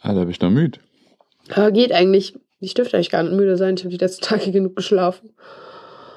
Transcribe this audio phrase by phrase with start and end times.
[0.00, 0.78] Alter, bist du noch müde?
[1.54, 2.38] Aber geht eigentlich.
[2.60, 3.74] Ich dürfte eigentlich gar nicht müde sein.
[3.74, 5.30] Ich habe die letzten Tage genug geschlafen.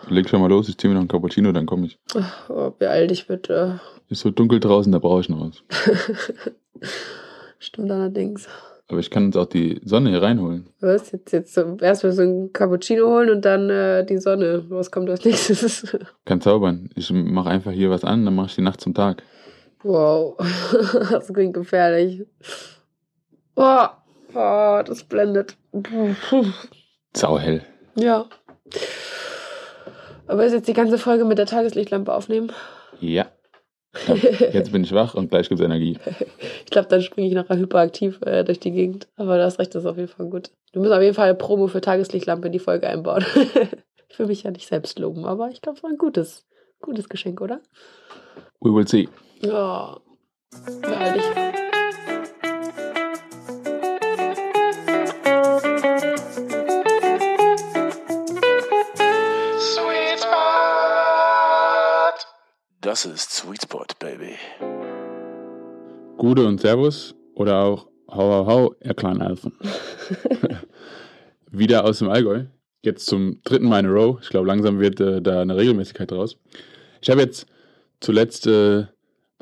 [0.09, 1.97] Leg schon mal los, ich zieh mir noch einen Cappuccino, dann komme ich.
[2.15, 3.79] Ach, oh, beeil dich bitte.
[4.09, 5.63] Ist so dunkel draußen, da brauche ich noch was.
[7.59, 8.47] Stimmt allerdings.
[8.89, 10.67] Aber ich kann uns auch die Sonne hier reinholen.
[10.81, 11.11] Was?
[11.13, 14.65] Jetzt, jetzt so, erst mal so ein Cappuccino holen und dann äh, die Sonne.
[14.67, 15.97] Was kommt als nächstes?
[16.25, 16.89] Kann zaubern.
[16.95, 19.23] Ich mache einfach hier was an, dann mache ich die Nacht zum Tag.
[19.83, 20.37] Wow.
[21.11, 22.25] das klingt gefährlich.
[23.55, 23.87] Oh,
[24.33, 25.57] oh das blendet.
[27.15, 27.63] Sauhell.
[27.95, 28.25] Ja.
[30.27, 32.51] Aber ist jetzt die ganze Folge mit der Tageslichtlampe aufnehmen?
[32.99, 33.27] Ja.
[34.51, 35.97] Jetzt bin ich wach und gleich gibt es Energie.
[36.65, 39.07] Ich glaube, dann springe ich nachher hyperaktiv äh, durch die Gegend.
[39.15, 40.49] Aber du hast recht, das ist auf jeden Fall gut.
[40.71, 43.23] Du musst auf jeden Fall Promo für Tageslichtlampe in die Folge einbauen.
[44.09, 46.47] ich will mich ja nicht selbst loben, aber ich glaube, es war ein gutes,
[46.81, 47.59] gutes Geschenk, oder?
[48.59, 49.07] We will see.
[49.45, 49.99] Ja.
[50.81, 51.23] Beeil dich.
[59.59, 60.33] Sweet Spot.
[62.79, 64.37] Das ist Sweet Spot, Baby.
[66.17, 69.51] Gude und Servus oder auch Hau Hau Hau, ihr kleinen Elfen.
[71.51, 72.45] Wieder aus dem Allgäu.
[72.81, 74.19] Jetzt zum dritten Mal in a row.
[74.21, 76.37] Ich glaube, langsam wird äh, da eine Regelmäßigkeit draus.
[77.01, 77.45] Ich habe jetzt
[77.99, 78.85] zuletzt äh,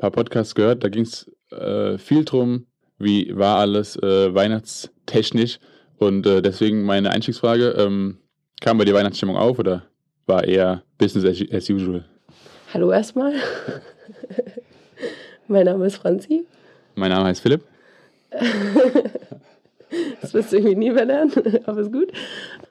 [0.02, 2.66] paar Podcasts gehört, da ging es äh, viel drum,
[2.98, 5.60] wie war alles äh, weihnachtstechnisch.
[5.96, 8.18] Und äh, deswegen meine Einstiegsfrage, ähm,
[8.60, 9.84] kam bei dir Weihnachtsstimmung auf oder
[10.26, 12.04] war eher Business as, usual?
[12.74, 13.34] Hallo erstmal.
[15.46, 16.46] mein Name ist Franzi.
[16.96, 17.62] Mein Name heißt Philipp.
[20.20, 21.30] das wirst du irgendwie nie mehr lernen,
[21.66, 22.10] aber ist gut.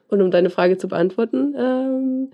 [0.09, 2.31] Und um deine Frage zu beantworten, ähm,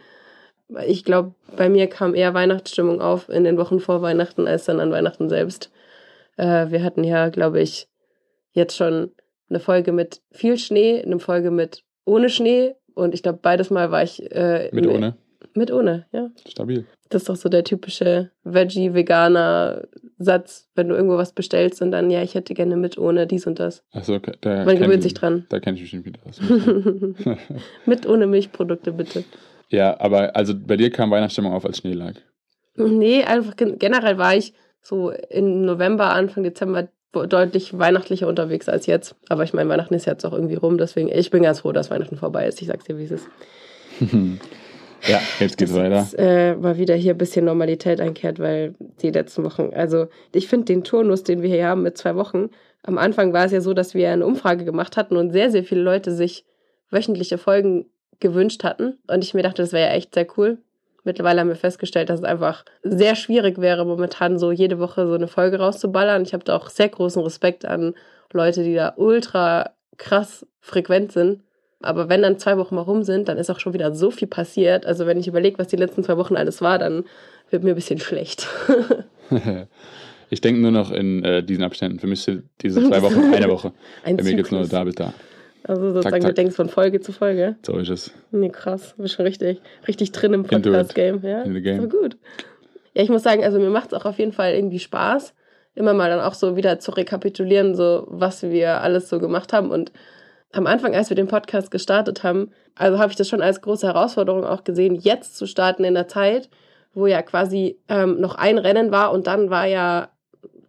[0.85, 4.79] ich glaube, bei mir kam eher Weihnachtsstimmung auf in den Wochen vor Weihnachten als dann
[4.79, 5.71] an Weihnachten selbst.
[6.35, 7.87] Äh, wir hatten ja, glaube ich,
[8.51, 9.11] jetzt schon
[9.49, 13.91] eine Folge mit viel Schnee, eine Folge mit ohne Schnee und ich glaube, beides Mal
[13.91, 14.29] war ich.
[14.31, 15.15] Äh, Mit ohne?
[15.53, 16.29] Mit ohne, ja.
[16.47, 16.85] Stabil.
[17.09, 22.21] Das ist doch so der typische Veggie-Veganer-Satz, wenn du irgendwo was bestellst und dann, ja,
[22.21, 23.85] ich hätte gerne mit ohne dies und das.
[23.91, 25.45] Achso, da Man gewöhnt sich dran.
[25.49, 26.41] Da kenne ich mich nicht wieder aus.
[27.85, 29.23] mit ohne Milchprodukte, bitte.
[29.69, 32.13] Ja, aber also bei dir kam Weihnachtsstimmung auf, als Schnee lag.
[32.75, 38.85] Nee, einfach gen- generell war ich so im November, Anfang Dezember deutlich weihnachtlicher unterwegs als
[38.85, 39.15] jetzt.
[39.29, 41.89] Aber ich meine, Weihnachten ist jetzt auch irgendwie rum, deswegen ich bin ganz froh, dass
[41.89, 42.61] Weihnachten vorbei ist.
[42.61, 43.27] Ich sag's dir, wie es ist.
[45.07, 45.89] Ja, jetzt geht's weiter.
[45.91, 50.47] Dass äh, mal wieder hier ein bisschen Normalität einkehrt, weil die letzten Wochen, also ich
[50.47, 52.49] finde den Turnus, den wir hier haben mit zwei Wochen,
[52.83, 55.63] am Anfang war es ja so, dass wir eine Umfrage gemacht hatten und sehr, sehr
[55.63, 56.45] viele Leute sich
[56.89, 57.85] wöchentliche Folgen
[58.19, 58.97] gewünscht hatten.
[59.07, 60.57] Und ich mir dachte, das wäre ja echt sehr cool.
[61.03, 65.13] Mittlerweile haben wir festgestellt, dass es einfach sehr schwierig wäre, momentan so jede Woche so
[65.13, 66.23] eine Folge rauszuballern.
[66.23, 67.93] Ich habe da auch sehr großen Respekt an
[68.33, 71.41] Leute, die da ultra krass frequent sind.
[71.81, 74.27] Aber wenn dann zwei Wochen mal rum sind, dann ist auch schon wieder so viel
[74.27, 74.85] passiert.
[74.85, 77.05] Also wenn ich überlege, was die letzten zwei Wochen alles war, dann
[77.49, 78.47] wird mir ein bisschen schlecht.
[80.29, 81.99] ich denke nur noch in äh, diesen Abständen.
[81.99, 83.71] Für mich sind diese zwei Wochen eine Woche.
[84.03, 84.69] Ein Bei mir geht's nur Zyklus.
[84.69, 85.13] da bis da.
[85.67, 86.29] Also sozusagen, zack.
[86.29, 87.55] du denkst von Folge zu Folge.
[87.65, 88.11] So ist es.
[88.31, 88.93] Nee, krass.
[88.95, 90.43] Du bist schon richtig, richtig drin im.
[90.43, 91.21] Podcast-Game.
[91.23, 91.81] Ja, In the game.
[91.81, 92.17] So gut.
[92.93, 95.33] Ja, ich muss sagen, also mir macht es auch auf jeden Fall irgendwie Spaß,
[95.75, 99.69] immer mal dann auch so wieder zu rekapitulieren, so was wir alles so gemacht haben.
[99.69, 99.91] Und
[100.51, 103.85] am Anfang, als wir den Podcast gestartet haben, also habe ich das schon als große
[103.85, 106.49] Herausforderung auch gesehen, jetzt zu starten in der Zeit,
[106.93, 110.09] wo ja quasi ähm, noch ein Rennen war und dann war ja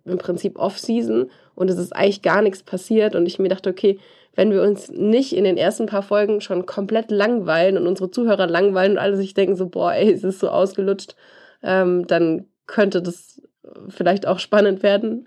[0.05, 3.99] im Prinzip Off-Season und es ist eigentlich gar nichts passiert und ich mir dachte, okay,
[4.39, 8.47] wenn wir uns nicht in den ersten paar Folgen schon komplett langweilen und unsere Zuhörer
[8.47, 11.17] langweilen und alle sich denken so, boah, ey, es ist so ausgelutscht,
[11.61, 13.43] ähm, dann könnte das
[13.89, 15.27] vielleicht auch spannend werden.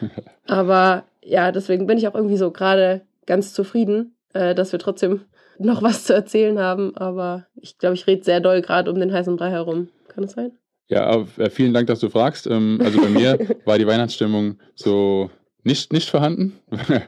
[0.48, 5.20] Aber ja, deswegen bin ich auch irgendwie so gerade ganz zufrieden, äh, dass wir trotzdem
[5.60, 6.96] noch was zu erzählen haben.
[6.96, 9.88] Aber ich glaube, ich rede sehr doll gerade um den heißen Brei herum.
[10.08, 10.50] Kann das sein?
[10.88, 12.48] Ja, äh, vielen Dank, dass du fragst.
[12.48, 15.30] Ähm, also bei mir war die Weihnachtsstimmung so
[15.68, 16.58] nicht, nicht vorhanden.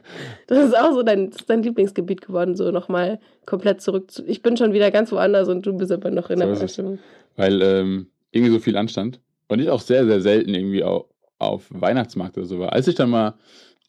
[0.47, 4.23] Das ist auch so dein, dein Lieblingsgebiet geworden, so nochmal komplett zurück zu.
[4.25, 6.59] Ich bin schon wieder ganz woanders und du bist aber noch in So der es.
[6.59, 6.99] Weihnachtsstimmung.
[7.37, 9.19] weil ähm, irgendwie so viel anstand.
[9.47, 11.05] Und ich auch sehr, sehr selten irgendwie auf,
[11.39, 12.71] auf Weihnachtsmarkt oder so war.
[12.73, 13.33] Als ich dann mal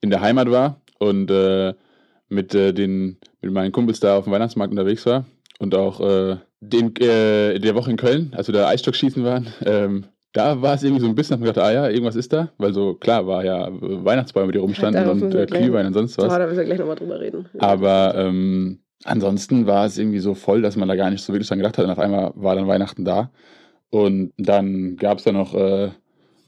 [0.00, 1.75] in der Heimat war und äh,
[2.28, 5.25] mit, äh, den, mit meinen Kumpels da auf dem Weihnachtsmarkt unterwegs war
[5.58, 9.48] und auch äh, den, äh, in der Woche in Köln, als wir da Eisstockschießen waren,
[9.66, 12.32] ähm, da war es irgendwie so ein bisschen, hab ich gedacht, ah ja, irgendwas ist
[12.32, 13.73] da, weil so klar war ja äh,
[14.05, 16.29] Weihnachtsbäume, die rumstanden darauf und müssen wir äh, Glühwein und sonst was.
[16.29, 17.46] da müssen wir gleich nochmal drüber reden.
[17.58, 21.49] Aber ähm, ansonsten war es irgendwie so voll, dass man da gar nicht so wirklich
[21.49, 21.84] dran gedacht hat.
[21.84, 23.31] Und auf einmal war dann Weihnachten da.
[23.90, 25.90] Und dann gab es da noch äh,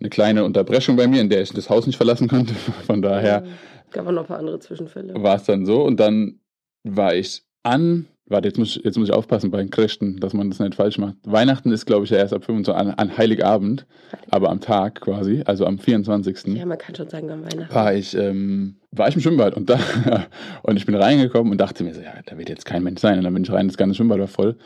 [0.00, 2.54] eine kleine Unterbrechung bei mir, in der ich das Haus nicht verlassen konnte.
[2.86, 3.50] Von daher Ähm,
[3.90, 5.14] Gab auch noch ein paar andere Zwischenfälle.
[5.22, 5.82] war es dann so.
[5.82, 6.40] Und dann
[6.84, 10.32] war ich an, warte, jetzt muss, ich- jetzt muss ich aufpassen bei den Christen, dass
[10.32, 11.14] man das nicht falsch macht.
[11.24, 13.86] Weihnachten ist, glaube ich, ja erst ab 25, an, an Heiligabend,
[14.30, 16.56] aber am Tag quasi, also am 24.
[16.56, 17.74] Ja, man kann schon sagen, am Weihnachten.
[17.74, 19.78] war ich, ähm, war ich im Schwimmbad und da
[20.62, 23.18] und ich bin reingekommen und dachte mir so, ja, da wird jetzt kein Mensch sein.
[23.18, 24.56] Und dann bin ich rein, das ganze Schwimmbad war voll.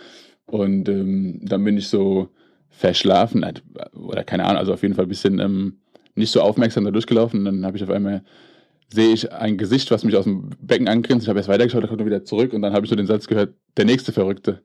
[0.46, 2.28] Und ähm, dann bin ich so
[2.70, 3.54] verschlafen, äh,
[3.96, 5.78] oder keine Ahnung, also auf jeden Fall ein bisschen ähm,
[6.14, 7.40] nicht so aufmerksam da durchgelaufen.
[7.40, 8.22] Und dann habe ich auf einmal
[8.88, 11.24] sehe ich ein Gesicht, was mich aus dem Becken angrinst.
[11.24, 13.06] Ich habe erst weitergeschaut, da kommt er wieder zurück und dann habe ich so den
[13.06, 14.62] Satz gehört, der nächste Verrückte.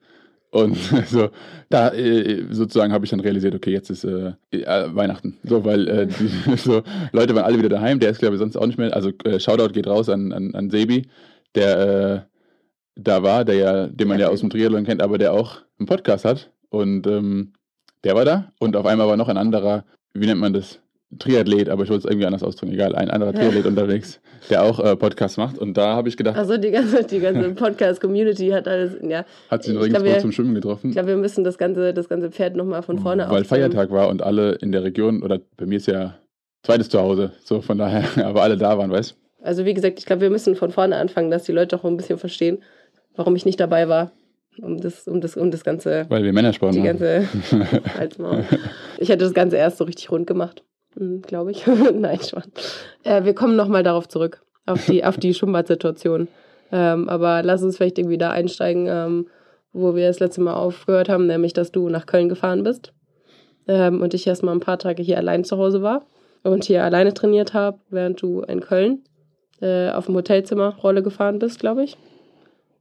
[0.52, 0.78] Und
[1.08, 1.30] so,
[1.70, 5.38] da äh, sozusagen habe ich dann realisiert, okay, jetzt ist äh, äh, Weihnachten.
[5.44, 8.56] So, weil äh, die, so, Leute waren alle wieder daheim, der ist, glaube ich, sonst
[8.56, 8.96] auch nicht mehr.
[8.96, 11.08] Also Shoutout geht raus an, an, an Sebi,
[11.56, 12.30] der
[12.96, 14.32] da war, der ja, den man ja, Ja.
[14.32, 16.52] aus dem Triathlon kennt, aber der auch einen Podcast hat.
[16.70, 17.54] Und ähm,
[18.04, 20.83] der war da und auf einmal war noch ein anderer, wie nennt man das?
[21.20, 23.40] Triathlet, aber ich wollte es irgendwie anders ausdrücken, egal, ein anderer Ja.
[23.40, 24.20] Triathlet unterwegs,
[24.50, 25.58] der auch äh, Podcast macht.
[25.58, 29.26] Und da habe ich gedacht, Also die ganze, die ganze Podcast-Community hat alles, ja.
[29.50, 30.88] hat sich in ich glaub, zum Schwimmen getroffen.
[30.90, 33.72] Ich glaube, wir müssen das ganze, das ganze Pferd nochmal von vorne Weil aufzäumen.
[33.72, 36.18] Feiertag war und alle in der Region, oder bei mir ist ja
[36.64, 40.22] zweites Zuhause, so von daher, aber alle da waren, weißt Also wie gesagt, ich glaube,
[40.22, 42.60] wir müssen von vorne anfangen, dass die Leute auch ein bisschen verstehen,
[43.16, 44.12] warum ich nicht dabei war.
[44.62, 47.00] Um das, um das, um das ganze, Weil wir Männersport die machen.
[47.00, 47.28] ganze.
[49.00, 50.64] Ich hätte das Ganze erst so richtig rund gemacht,
[51.26, 51.66] glaube ich.
[51.94, 52.50] Nein, Spaß.
[53.04, 56.28] Äh, wir kommen nochmal darauf zurück, auf die, auf die Schwimmbad-Situation.
[56.72, 59.28] Ähm, aber lass uns vielleicht irgendwie da einsteigen, ähm,
[59.74, 62.94] wo wir das letzte Mal aufgehört haben, nämlich, dass du nach Köln gefahren bist
[63.68, 66.06] ähm, und ich erst mal ein paar Tage hier allein zu Hause war
[66.44, 69.04] und hier alleine trainiert habe, während du in Köln
[69.62, 71.98] äh, auf dem Hotelzimmer Rolle gefahren bist, glaube ich.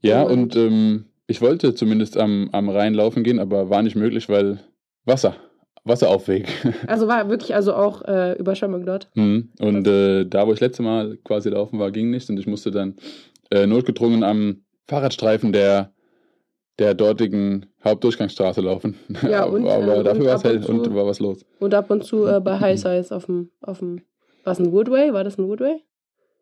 [0.00, 3.96] Ja, Und- und ähm, ich wollte zumindest am, am Rhein laufen gehen, aber war nicht
[3.96, 4.58] möglich, weil
[5.04, 5.34] Wasser,
[5.84, 6.48] Wasseraufweg.
[6.86, 9.08] Also war wirklich also auch äh, Überschwemmung dort.
[9.14, 9.50] Mhm.
[9.60, 12.70] Und äh, da, wo ich letzte Mal quasi laufen war, ging nichts und ich musste
[12.70, 12.96] dann
[13.50, 15.92] äh, notgedrungen am Fahrradstreifen der,
[16.78, 18.96] der dortigen Hauptdurchgangsstraße laufen.
[19.28, 21.44] Ja, und, aber äh, dafür war es ab hell und zu- und war was los.
[21.58, 24.02] Und ab und zu äh, bei High Size auf dem, auf dem,
[24.44, 25.12] war es ein Woodway?
[25.12, 25.80] War das ein Woodway?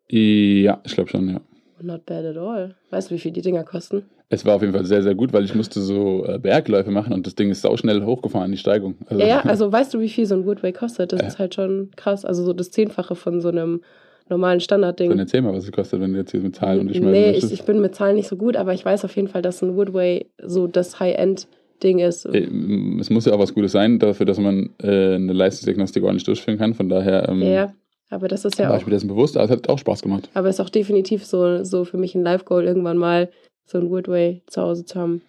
[0.09, 1.41] Ja, ich glaube schon, ja.
[1.81, 2.75] Not bad at all.
[2.91, 4.03] Weißt du, wie viel die Dinger kosten?
[4.33, 7.11] Es war auf jeden Fall sehr, sehr gut, weil ich musste so äh, Bergläufe machen
[7.11, 8.95] und das Ding ist sauschnell hochgefahren, die Steigung.
[9.07, 11.11] Also, Ja, ja, also weißt du, wie viel so ein Woodway kostet?
[11.11, 11.27] Das Ja.
[11.27, 12.23] ist halt schon krass.
[12.23, 13.81] Also so das Zehnfache von so einem
[14.29, 15.09] normalen Standardding.
[15.09, 17.11] Dann erzähl mal, was es kostet, wenn du jetzt hier mit Zahlen und ich meine,
[17.11, 19.41] nee, ich, ich bin mit Zahlen nicht so gut, aber ich weiß auf jeden Fall,
[19.41, 22.25] dass ein Woodway so das High-End-Ding ist.
[22.27, 22.47] Äh,
[23.01, 26.57] es muss ja auch was Gutes sein, dafür, dass man äh, eine Leistungsdiagnostik ordentlich durchführen
[26.57, 26.73] kann.
[26.73, 27.73] Von daher ähm, ja, ja,
[28.09, 30.01] aber das ist ja war auch ich mir dessen bewusst, aber es hat auch Spaß
[30.01, 30.29] gemacht.
[30.33, 33.29] Aber es ist auch definitiv so, so für mich ein Live-Goal, irgendwann mal
[33.65, 35.21] so ein Woodway zu Hause zu haben.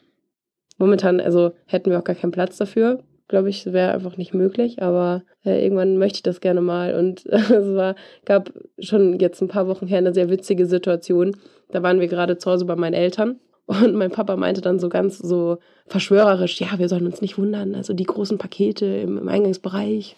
[0.78, 3.02] Momentan, also hätten wir auch gar keinen Platz dafür.
[3.28, 6.94] Glaube ich, wäre einfach nicht möglich, aber äh, irgendwann möchte ich das gerne mal.
[6.94, 7.94] Und es war,
[8.24, 11.36] gab schon jetzt ein paar Wochen her eine sehr witzige Situation.
[11.70, 14.88] Da waren wir gerade zu Hause bei meinen Eltern und mein Papa meinte dann so
[14.88, 19.28] ganz so verschwörerisch, ja, wir sollen uns nicht wundern, also die großen Pakete im, im
[19.28, 20.16] Eingangsbereich,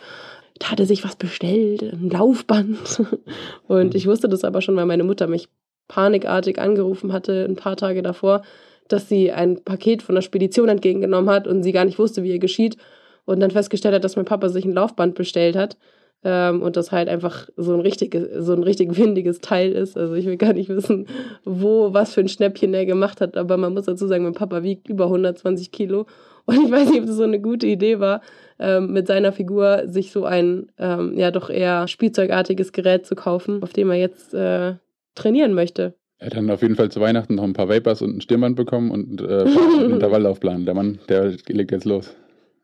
[0.59, 3.03] da hatte sich was bestellt, ein Laufband.
[3.67, 5.49] Und ich wusste das aber schon, weil meine Mutter mich
[5.89, 8.43] panikartig angerufen hatte, ein paar Tage davor,
[8.89, 12.33] dass sie ein Paket von der Spedition entgegengenommen hat und sie gar nicht wusste, wie
[12.33, 12.77] ihr geschieht.
[13.25, 15.79] Und dann festgestellt hat, dass mein Papa sich ein Laufband bestellt hat.
[16.23, 19.97] Ähm, und das halt einfach so ein, richtig, so ein richtig windiges Teil ist.
[19.97, 21.06] Also ich will gar nicht wissen,
[21.44, 23.37] wo, was für ein Schnäppchen er gemacht hat.
[23.37, 26.06] Aber man muss dazu sagen, mein Papa wiegt über 120 Kilo.
[26.47, 28.20] Und ich weiß nicht, ob das so eine gute Idee war,
[28.58, 33.63] ähm, mit seiner Figur sich so ein, ähm, ja doch eher spielzeugartiges Gerät zu kaufen,
[33.63, 34.75] auf dem er jetzt äh,
[35.15, 35.94] trainieren möchte.
[36.19, 38.56] Er hat dann auf jeden Fall zu Weihnachten noch ein paar Vapors und ein Stirnband
[38.56, 39.25] bekommen und äh,
[39.81, 40.65] einen Intervalllaufplan.
[40.65, 42.15] Der Mann, der legt jetzt los.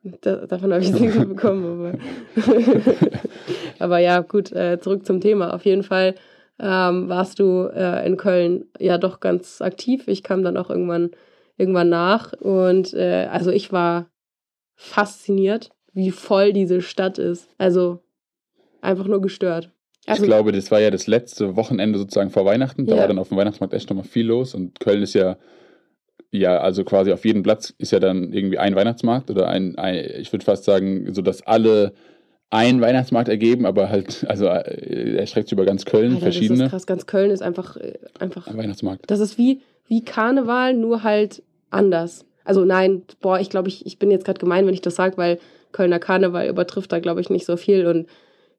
[0.03, 1.99] Da, davon habe ich nichts mitbekommen.
[2.37, 2.79] Aber,
[3.79, 5.53] aber ja, gut, äh, zurück zum Thema.
[5.53, 6.15] Auf jeden Fall
[6.59, 10.05] ähm, warst du äh, in Köln ja doch ganz aktiv.
[10.07, 11.11] Ich kam dann auch irgendwann,
[11.59, 12.33] irgendwann nach.
[12.33, 14.11] Und äh, also ich war
[14.75, 17.49] fasziniert, wie voll diese Stadt ist.
[17.59, 18.01] Also
[18.81, 19.71] einfach nur gestört.
[20.11, 22.87] Also, ich glaube, das war ja das letzte Wochenende sozusagen vor Weihnachten.
[22.87, 23.01] Da Ja.
[23.03, 25.37] war dann auf dem Weihnachtsmarkt echt nochmal viel los und Köln ist ja,
[26.33, 29.97] ja, also quasi auf jedem Platz ist ja dann irgendwie ein Weihnachtsmarkt oder ein, ein
[30.21, 31.93] ich würde fast sagen, so dass alle
[32.51, 36.35] einen Weihnachtsmarkt ergeben, aber halt, also äh, er streckt sich über ganz Köln, Alter, das
[36.37, 36.87] verschiedene ist krass.
[36.87, 39.09] Ganz Köln ist einfach, äh, einfach Ein Weihnachtsmarkt.
[39.09, 42.25] Das ist wie, wie Karneval, nur halt anders.
[42.45, 45.17] Also nein, boah, ich glaube, ich, ich bin jetzt gerade gemein, wenn ich das sage,
[45.17, 45.39] weil
[45.73, 47.87] Kölner Karneval übertrifft da, glaube ich, nicht so viel.
[47.87, 48.07] Und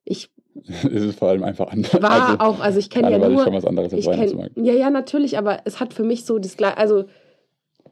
[0.06, 0.30] ich
[0.66, 2.02] es ist vor allem einfach anders.
[2.02, 3.44] war also, auch, also ich kenne ja Karneval ist nur.
[3.46, 6.40] schon was anderes als Ich kenn, ja, ja, natürlich, aber es hat für mich so
[6.40, 6.78] das gleiche.
[6.78, 7.06] Also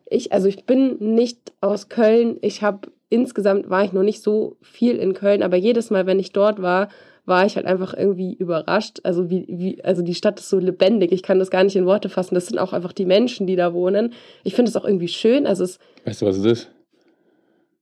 [0.09, 2.37] ich, also ich bin nicht aus Köln.
[2.41, 6.19] Ich habe insgesamt war ich noch nicht so viel in Köln, aber jedes Mal, wenn
[6.19, 6.89] ich dort war,
[7.25, 8.99] war ich halt einfach irgendwie überrascht.
[9.03, 11.11] Also wie, wie, also die Stadt ist so lebendig.
[11.11, 12.35] Ich kann das gar nicht in Worte fassen.
[12.35, 14.13] Das sind auch einfach die Menschen, die da wohnen.
[14.43, 15.45] Ich finde es auch irgendwie schön.
[15.45, 16.71] Also es, Weißt du, was es ist?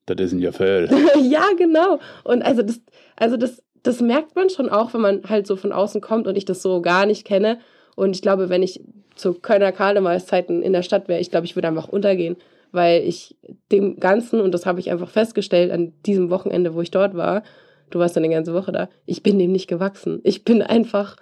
[0.06, 0.90] Das ist ein Gefäll.
[1.30, 2.00] ja, genau.
[2.24, 2.80] Und also das,
[3.16, 6.38] also das, das merkt man schon auch, wenn man halt so von außen kommt und
[6.38, 7.60] ich das so gar nicht kenne.
[7.96, 8.82] Und ich glaube, wenn ich
[9.16, 12.38] zu Kölner Karnevalszeiten in der Stadt wäre, ich glaube, ich würde einfach untergehen,
[12.72, 13.36] weil ich
[13.72, 17.44] dem Ganzen, und das habe ich einfach festgestellt an diesem Wochenende, wo ich dort war,
[17.90, 20.20] du warst dann die ganze Woche da, ich bin dem nicht gewachsen.
[20.24, 21.16] Ich bin einfach,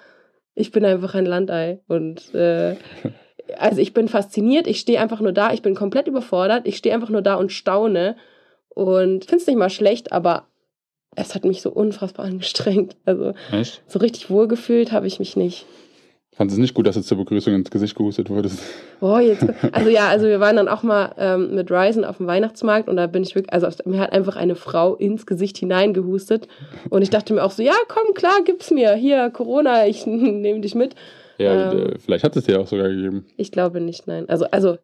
[0.54, 1.80] ich bin einfach ein Landei.
[1.88, 2.76] Und äh,
[3.58, 6.94] also ich bin fasziniert, ich stehe einfach nur da, ich bin komplett überfordert, ich stehe
[6.94, 8.16] einfach nur da und staune
[8.70, 10.48] und finde es nicht mal schlecht, aber
[11.16, 12.96] es hat mich so unfassbar angestrengt.
[13.06, 13.82] Also Echt?
[13.88, 15.66] so richtig wohlgefühlt habe ich mich nicht.
[16.36, 18.60] Fand es nicht gut, dass du zur Begrüßung ins Gesicht gehustet wurdest.
[19.00, 19.46] Boah, jetzt.
[19.72, 22.98] Also ja, also wir waren dann auch mal ähm, mit Ryzen auf dem Weihnachtsmarkt und
[22.98, 26.50] da bin ich wirklich, also mir hat einfach eine Frau ins Gesicht hineingehustet
[26.90, 28.96] und ich dachte mir auch so, ja, komm, klar, gib's mir.
[28.96, 30.96] Hier, Corona, ich nehme dich mit.
[31.38, 31.80] Ja, Ähm.
[31.92, 33.26] äh, vielleicht hat es dir auch sogar gegeben.
[33.38, 34.28] Ich glaube nicht, nein.
[34.28, 34.78] Also, also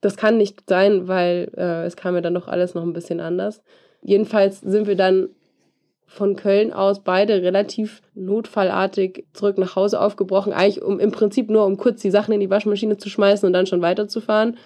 [0.00, 3.20] das kann nicht sein, weil äh, es kam ja dann doch alles noch ein bisschen
[3.20, 3.62] anders.
[4.02, 5.28] Jedenfalls sind wir dann
[6.06, 10.52] von Köln aus beide relativ notfallartig zurück nach Hause aufgebrochen.
[10.52, 13.52] Eigentlich um im Prinzip nur, um kurz die Sachen in die Waschmaschine zu schmeißen und
[13.52, 14.56] dann schon weiterzufahren.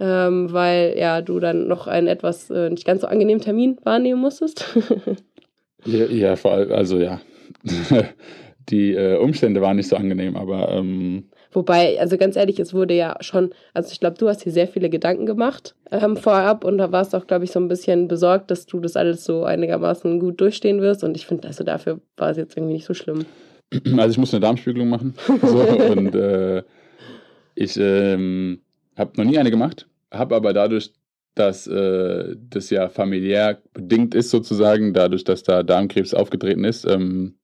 [0.00, 4.20] Ähm, weil ja du dann noch einen etwas äh, nicht ganz so angenehmen Termin wahrnehmen
[4.20, 4.76] musstest.
[5.86, 7.20] Ja, ja vor allem, also ja.
[8.70, 11.24] Die äh, Umstände waren nicht so angenehm, aber ähm,
[11.54, 14.66] Wobei, also ganz ehrlich, es wurde ja schon, also ich glaube, du hast dir sehr
[14.66, 18.50] viele Gedanken gemacht ähm, vorab und da warst auch, glaube ich, so ein bisschen besorgt,
[18.50, 21.04] dass du das alles so einigermaßen gut durchstehen wirst.
[21.04, 23.24] Und ich finde, also dafür war es jetzt irgendwie nicht so schlimm.
[23.96, 25.14] also ich musste eine Darmspiegelung machen.
[25.42, 26.64] So, und äh,
[27.54, 28.60] ich ähm,
[28.96, 30.92] habe noch nie eine gemacht, habe aber dadurch,
[31.36, 36.84] dass äh, das ja familiär bedingt ist, sozusagen, dadurch, dass da Darmkrebs aufgetreten ist.
[36.84, 37.36] Ähm,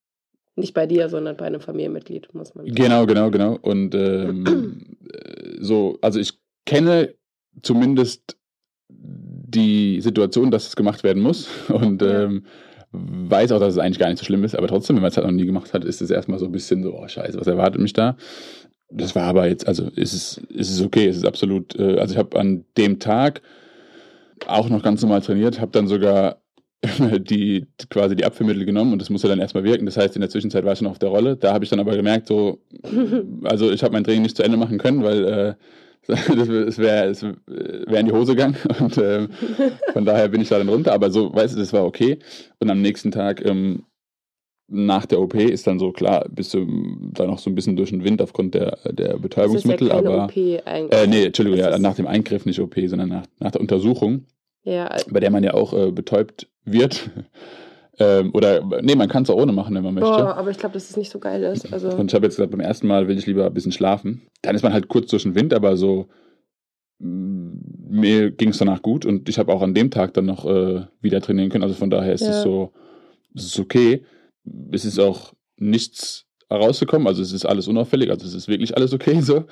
[0.61, 2.75] Nicht bei dir, sondern bei einem Familienmitglied, muss man sagen.
[2.75, 3.59] genau, genau, genau.
[3.61, 6.35] Und ähm, äh, so, also ich
[6.67, 7.15] kenne
[7.63, 8.37] zumindest
[8.89, 11.49] die Situation, dass es gemacht werden muss.
[11.69, 12.25] Und Ja.
[12.25, 12.45] ähm,
[12.93, 15.17] weiß auch, dass es eigentlich gar nicht so schlimm ist, aber trotzdem, wenn man es
[15.17, 17.47] halt noch nie gemacht hat, ist es erstmal so ein bisschen so, oh scheiße, was
[17.47, 18.17] erwartet mich da?
[18.91, 22.13] Das war aber jetzt, also ist es, ist es okay, es ist absolut, äh, also
[22.15, 23.43] ich habe an dem Tag
[24.47, 26.40] auch noch ganz normal trainiert, habe dann sogar
[27.19, 29.87] die quasi die Abführmittel genommen und das musste dann erstmal wirken.
[29.87, 31.37] Das heißt, in der Zwischenzeit war ich schon auf der Rolle.
[31.37, 32.59] Da habe ich dann aber gemerkt, so,
[33.45, 35.55] also ich habe mein Training nicht zu Ende machen können, weil äh,
[36.07, 39.29] das wäre es wär in die Hose gegangen und ähm,
[39.93, 40.93] von daher bin ich da dann runter.
[40.93, 42.19] Aber so, weißt du, das war okay.
[42.59, 43.85] Und am nächsten Tag ähm,
[44.71, 46.67] nach der OP ist dann so klar, bist du
[47.13, 49.89] da noch so ein bisschen durch den Wind aufgrund der, der Das ist ja Betäubungsmittel,
[49.89, 51.01] keine aber OP eigentlich.
[51.01, 54.25] äh, nee, Entschuldigung, ja, nach dem Eingriff nicht OP, sondern nach, nach der Untersuchung
[54.63, 57.11] Ja, bei der man ja auch äh, betäubt wird.
[57.99, 60.11] ähm, oder, nee, man kann es auch ohne machen, wenn man möchte.
[60.11, 61.73] boah, aber ich glaube, dass es nicht so geil ist.
[61.73, 64.23] Also, Und ich habe jetzt gesagt, beim ersten Mal will ich lieber ein bisschen schlafen.
[64.43, 66.09] Dann ist man halt kurz durch den Wind, aber so,
[66.99, 67.53] mm,
[67.89, 70.83] mir ging es danach gut und ich habe auch an dem Tag dann noch äh,
[71.01, 71.65] wieder trainieren können.
[71.65, 72.31] Also von daher ist Ja.
[72.31, 72.73] es so,
[73.35, 74.05] es ist okay.
[74.73, 78.93] Es ist auch nichts rausgekommen, also es ist alles unauffällig, also es ist wirklich alles
[78.93, 79.45] okay so.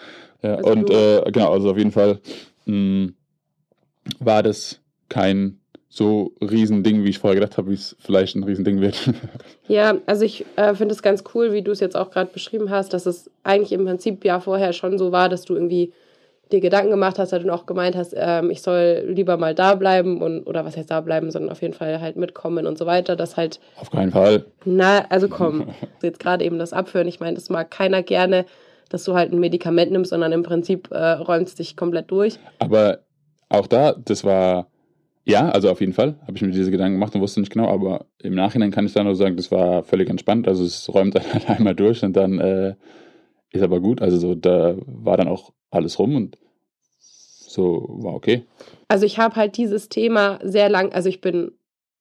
[0.43, 2.21] Ja, Also und äh, genau, also auf jeden Fall
[2.67, 3.11] mh,
[4.19, 8.81] war das kein so Riesending, wie ich vorher gedacht habe, wie es vielleicht ein Riesending
[8.81, 9.11] wird.
[9.69, 12.71] Ja, also ich äh, finde es ganz cool, wie du es jetzt auch gerade beschrieben
[12.71, 15.93] hast, dass es eigentlich im Prinzip ja vorher schon so war, dass du irgendwie
[16.51, 20.23] dir Gedanken gemacht hast und auch gemeint hast, ähm, ich soll lieber mal da bleiben
[20.23, 23.17] und oder was heißt da bleiben, sondern auf jeden Fall halt mitkommen und so weiter,
[23.17, 24.47] dass halt auf keinen Fall.
[24.65, 25.69] na, also komm,
[26.03, 28.47] jetzt gerade eben das Abführen, ich meine, das mag keiner gerne,
[28.89, 32.39] dass du halt ein Medikament nimmst, sondern im Prinzip äh, räumst dich komplett durch.
[32.59, 33.01] Aber
[33.51, 34.69] auch da, das war,
[35.29, 37.69] ja, also auf jeden Fall, habe ich mir diese Gedanken gemacht und wusste nicht genau,
[37.69, 40.49] aber im Nachhinein kann ich dann nur sagen, das war völlig entspannt.
[40.49, 42.75] Also es räumt dann halt einmal durch und dann äh,
[43.51, 44.01] ist aber gut.
[44.01, 46.39] Also so, da war dann auch alles rum und
[46.99, 48.47] so war okay.
[48.89, 51.53] Also ich habe halt dieses Thema sehr lang, also ich bin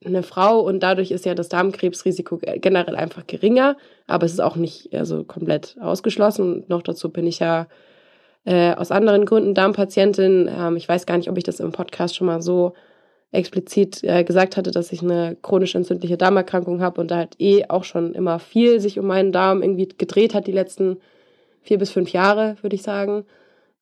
[0.06, 4.56] eine Frau und dadurch ist ja das Darmkrebsrisiko generell einfach geringer, aber es ist auch
[4.56, 6.54] nicht also komplett ausgeschlossen.
[6.54, 7.68] Und noch dazu bin ich ja
[8.46, 10.50] äh, aus anderen Gründen Darmpatientin.
[10.50, 12.74] Ähm, ich weiß gar nicht, ob ich das im Podcast schon mal so
[13.32, 17.66] explizit äh, gesagt hatte, dass ich eine chronisch entzündliche Darmerkrankung habe und da halt eh
[17.68, 20.98] auch schon immer viel sich um meinen Darm irgendwie gedreht hat die letzten
[21.62, 23.26] vier bis fünf Jahre, würde ich sagen.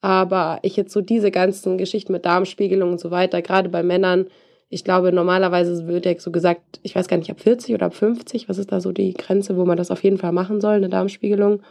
[0.01, 4.27] Aber ich jetzt so diese ganzen Geschichten mit Darmspiegelung und so weiter, gerade bei Männern,
[4.69, 7.95] ich glaube, normalerweise wird ja so gesagt, ich weiß gar nicht, ab 40 oder ab
[7.95, 10.75] 50, was ist da so die Grenze, wo man das auf jeden Fall machen soll,
[10.75, 11.61] eine Darmspiegelung.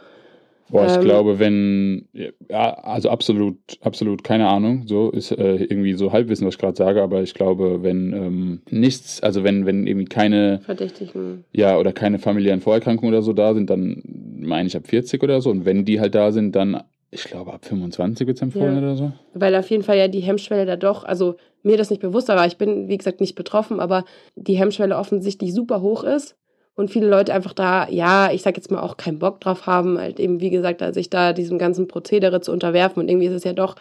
[0.69, 2.07] Boah, ich Ähm, glaube, wenn,
[2.49, 6.75] ja, also absolut, absolut keine Ahnung, so ist äh, irgendwie so Halbwissen, was ich gerade
[6.75, 11.45] sage, aber ich glaube, wenn ähm, nichts, also wenn, wenn irgendwie keine, Verdächtigen.
[11.51, 14.01] ja, oder keine familiären Vorerkrankungen oder so da sind, dann
[14.39, 15.49] meine ich ab 40 oder so.
[15.51, 16.81] Und wenn die halt da sind, dann,
[17.11, 18.79] ich glaube, ab 25 wird es empfohlen Ja.
[18.79, 19.11] oder so.
[19.33, 22.45] Weil auf jeden Fall ja die Hemmschwelle da doch, also mir das nicht bewusst, aber
[22.45, 24.03] ich bin, wie gesagt, nicht betroffen, aber
[24.35, 26.35] die Hemmschwelle offensichtlich super hoch ist
[26.75, 29.97] und viele Leute einfach da, ja, ich sag jetzt mal auch keinen Bock drauf haben,
[29.97, 33.43] halt eben, wie gesagt, sich da diesem ganzen Prozedere zu unterwerfen und irgendwie ist es
[33.43, 33.75] ja doch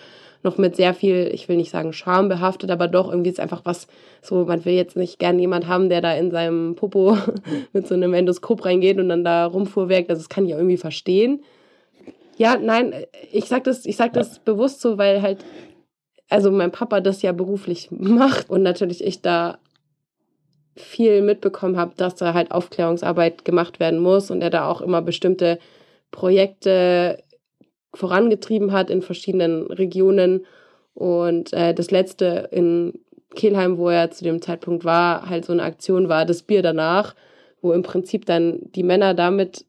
[0.44, 3.62] noch mit sehr viel, ich will nicht sagen Scham behaftet, aber doch irgendwie ist einfach
[3.64, 3.88] was,
[4.22, 7.16] so, man will jetzt nicht gern jemand haben, der da in seinem Popo
[7.72, 10.76] mit so einem Endoskop reingeht und dann da rumfuhrwerkt, also das kann ich ja irgendwie
[10.76, 11.42] verstehen.
[12.36, 12.94] Ja, nein,
[13.32, 15.44] ich sag das, ich sag das bewusst so, weil halt,
[16.28, 19.58] also mein Papa das ja beruflich macht und natürlich ich da
[20.76, 25.02] viel mitbekommen habe, dass da halt Aufklärungsarbeit gemacht werden muss und er da auch immer
[25.02, 25.58] bestimmte
[26.10, 27.22] Projekte
[27.94, 30.46] vorangetrieben hat in verschiedenen Regionen.
[30.94, 33.00] Und äh, das letzte in
[33.34, 37.14] Kelheim, wo er zu dem Zeitpunkt war, halt so eine Aktion war, das Bier danach,
[37.60, 39.64] wo im Prinzip dann die Männer damit,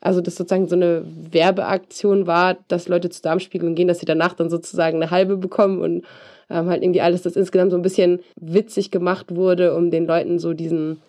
[0.00, 4.34] also das sozusagen so eine Werbeaktion war, dass Leute zur Darmspiegelung gehen, dass sie danach
[4.34, 6.04] dann sozusagen eine halbe bekommen und
[6.50, 10.38] ähm, halt irgendwie alles, das insgesamt so ein bisschen witzig gemacht wurde, um den Leuten
[10.38, 11.00] so diesen,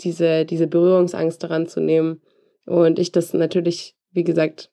[0.00, 2.20] diese, diese Berührungsangst daran zu nehmen.
[2.66, 4.70] Und ich das natürlich, wie gesagt,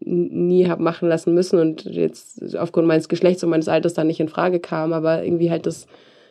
[0.00, 4.20] nie habe machen lassen müssen und jetzt aufgrund meines Geschlechts und meines Alters da nicht
[4.20, 5.86] in Frage kam, aber irgendwie halt das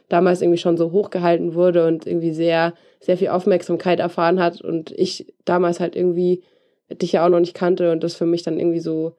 [0.07, 4.91] damals irgendwie schon so hochgehalten wurde und irgendwie sehr, sehr viel Aufmerksamkeit erfahren hat und
[4.91, 6.43] ich damals halt irgendwie
[6.89, 9.15] dich ja auch noch nicht kannte und das für mich dann irgendwie so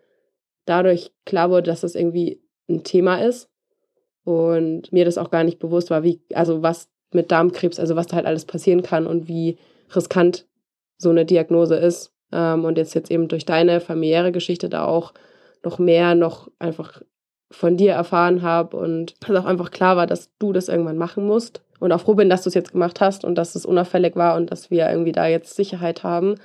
[0.65, 3.52] dadurch klar wurde, dass das irgendwie ein Thema ist
[4.25, 8.07] und mir das auch gar nicht bewusst war, wie, also was mit Darmkrebs, also was
[8.07, 9.59] da halt alles passieren kann und wie
[9.95, 10.47] riskant
[10.99, 12.13] so eine Diagnose ist.
[12.33, 15.13] Ähm, und jetzt jetzt eben durch deine familiäre Geschichte da auch
[15.65, 17.03] noch mehr noch einfach
[17.51, 21.27] von dir erfahren habe und dass auch einfach klar war, dass du das irgendwann machen
[21.27, 21.63] musst.
[21.81, 24.37] Und auch froh bin, dass du es jetzt gemacht hast und dass es unauffällig war
[24.37, 26.37] und dass wir irgendwie da jetzt Sicherheit haben.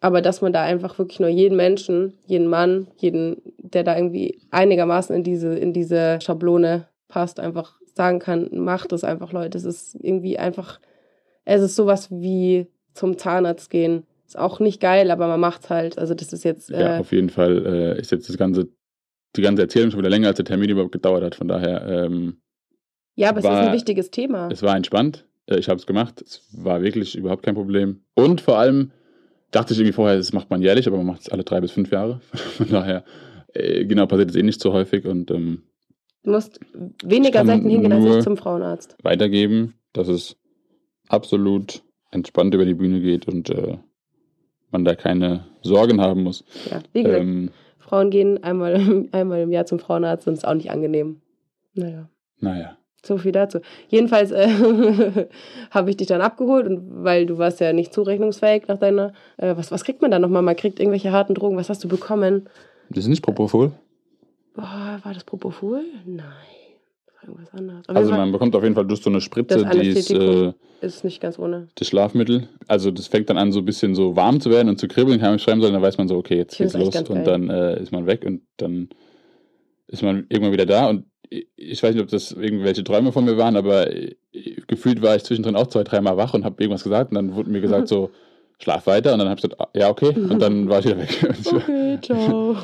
[0.00, 4.40] Aber dass man da einfach wirklich nur jeden Menschen, jeden Mann, jeden, der da irgendwie
[4.50, 9.58] einigermaßen in diese, in diese Schablone passt, einfach sagen kann, macht es einfach, Leute.
[9.58, 10.80] Es ist irgendwie einfach,
[11.44, 14.04] es ist sowas wie zum Zahnarzt gehen.
[14.26, 15.98] Ist auch nicht geil, aber man macht's halt.
[15.98, 18.68] Also das ist jetzt, Ja, äh, auf jeden Fall äh, ist jetzt das ganze,
[19.36, 21.34] die ganze Erzählung schon wieder länger, als der Termin überhaupt gedauert hat.
[21.34, 22.40] Von daher, ähm,
[23.16, 24.48] ja, aber es ist war- ein wichtiges Thema.
[24.50, 25.26] es war entspannt.
[25.46, 26.22] Äh, ich habe es gemacht.
[26.22, 28.02] Es war wirklich überhaupt kein Problem.
[28.14, 28.92] Und vor allem
[29.50, 31.72] dachte ich irgendwie vorher, das macht man jährlich, aber man macht es alle drei bis
[31.72, 32.20] fünf Jahre.
[32.56, 33.04] Von daher,
[33.52, 35.62] äh, genau, passiert es eh nicht so häufig und ähm,
[36.22, 36.60] Du musst
[37.02, 38.96] weniger selten hingehen als ich zum Frauenarzt.
[39.02, 40.36] weitergeben, dass es
[41.08, 43.78] absolut entspannt über die Bühne geht und äh,
[44.70, 46.44] man da keine Sorgen haben muss.
[46.70, 50.54] Ja, wie gesagt, Ähm, Frauen gehen einmal, einmal im Jahr zum Frauenarzt und ist auch
[50.54, 51.20] nicht angenehm.
[51.74, 52.08] Naja.
[52.38, 52.76] naja.
[53.02, 53.60] So viel dazu.
[53.88, 54.46] Jedenfalls äh,
[55.70, 59.14] habe ich dich dann abgeholt und weil du warst ja nicht zurechnungsfähig nach deiner.
[59.38, 60.42] Äh, was, was kriegt man da nochmal?
[60.42, 61.56] Man kriegt irgendwelche harten Drogen.
[61.56, 62.50] Was hast du bekommen?
[62.90, 63.72] Das ist nicht Propofol.
[64.54, 65.82] Boah, war das Propofol?
[66.06, 66.24] Nein.
[67.22, 67.86] Irgendwas anderes.
[67.88, 70.52] Auf Also Fall man bekommt auf jeden Fall durch so eine Spritze, die ist äh,
[70.80, 71.68] ist nicht ganz ohne.
[71.74, 72.48] das Schlafmittel.
[72.66, 75.20] Also das fängt dann an, so ein bisschen so warm zu werden und zu kribbeln,
[75.20, 77.24] kann man schreiben sollen, dann weiß man so, okay, jetzt geht's los und geil.
[77.24, 78.88] dann äh, ist man weg und dann
[79.88, 83.36] ist man irgendwann wieder da und ich- weiß nicht, ob das irgendwelche Träume von mir
[83.36, 83.86] waren, aber
[84.66, 87.50] gefühlt war ich zwischendrin auch zwei, dreimal wach und habe irgendwas gesagt und dann wurde
[87.50, 88.10] mir gesagt so,
[88.58, 90.98] schlaf weiter und dann habe ich gesagt, ah, ja, okay und dann war ich wieder
[90.98, 91.34] weg.
[91.46, 92.56] Okay, ciao.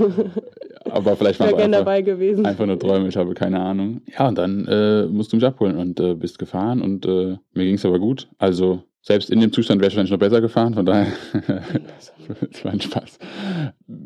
[0.97, 2.47] Aber vielleicht war gerne einfach, dabei gewesen.
[2.47, 4.03] einfach nur Träume, ich habe keine Ahnung.
[4.19, 7.65] Ja, und dann äh, musst du mich abholen und äh, bist gefahren und äh, mir
[7.65, 8.29] ging es aber gut.
[8.39, 11.13] Also selbst in dem Zustand wäre ich wahrscheinlich noch besser gefahren, von daher
[12.51, 13.19] es war ein Spaß.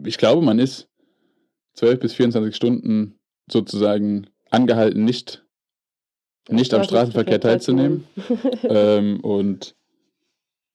[0.05, 0.89] Ich glaube, man ist
[1.75, 3.19] 12 bis 24 Stunden
[3.51, 5.45] sozusagen angehalten, nicht,
[6.49, 8.05] nicht am Straßenverkehr teilzunehmen.
[8.65, 9.75] ähm, und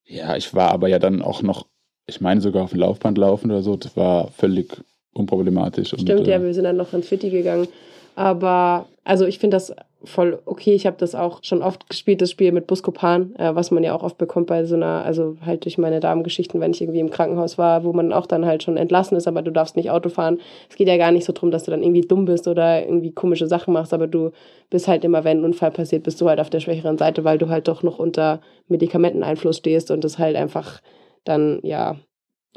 [0.04, 1.66] ja, ich war aber ja dann auch noch,
[2.06, 4.82] ich meine sogar auf dem Laufband laufen oder so, das war völlig
[5.16, 5.92] unproblematisch.
[5.92, 7.68] Und, Stimmt, ja, äh, wir sind dann noch ins Fitti gegangen.
[8.16, 9.74] Aber, also ich finde das
[10.04, 10.74] voll okay.
[10.74, 13.94] Ich habe das auch schon oft gespielt, das Spiel mit Buscopan, äh, was man ja
[13.94, 17.10] auch oft bekommt bei so einer, also halt durch meine Darmgeschichten, wenn ich irgendwie im
[17.10, 20.08] Krankenhaus war, wo man auch dann halt schon entlassen ist, aber du darfst nicht Auto
[20.08, 20.38] fahren.
[20.70, 23.12] Es geht ja gar nicht so drum, dass du dann irgendwie dumm bist oder irgendwie
[23.12, 24.30] komische Sachen machst, aber du
[24.70, 27.38] bist halt immer, wenn ein Unfall passiert, bist du halt auf der schwächeren Seite, weil
[27.38, 30.80] du halt doch noch unter Medikamenteneinfluss stehst und das halt einfach
[31.24, 31.96] dann, ja,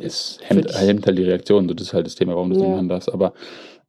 [0.03, 1.67] es hemmt, hemmt halt die Reaktion.
[1.67, 2.67] Das ist halt das Thema, warum du es Ja.
[2.67, 3.11] nicht machen darfst.
[3.11, 3.33] Aber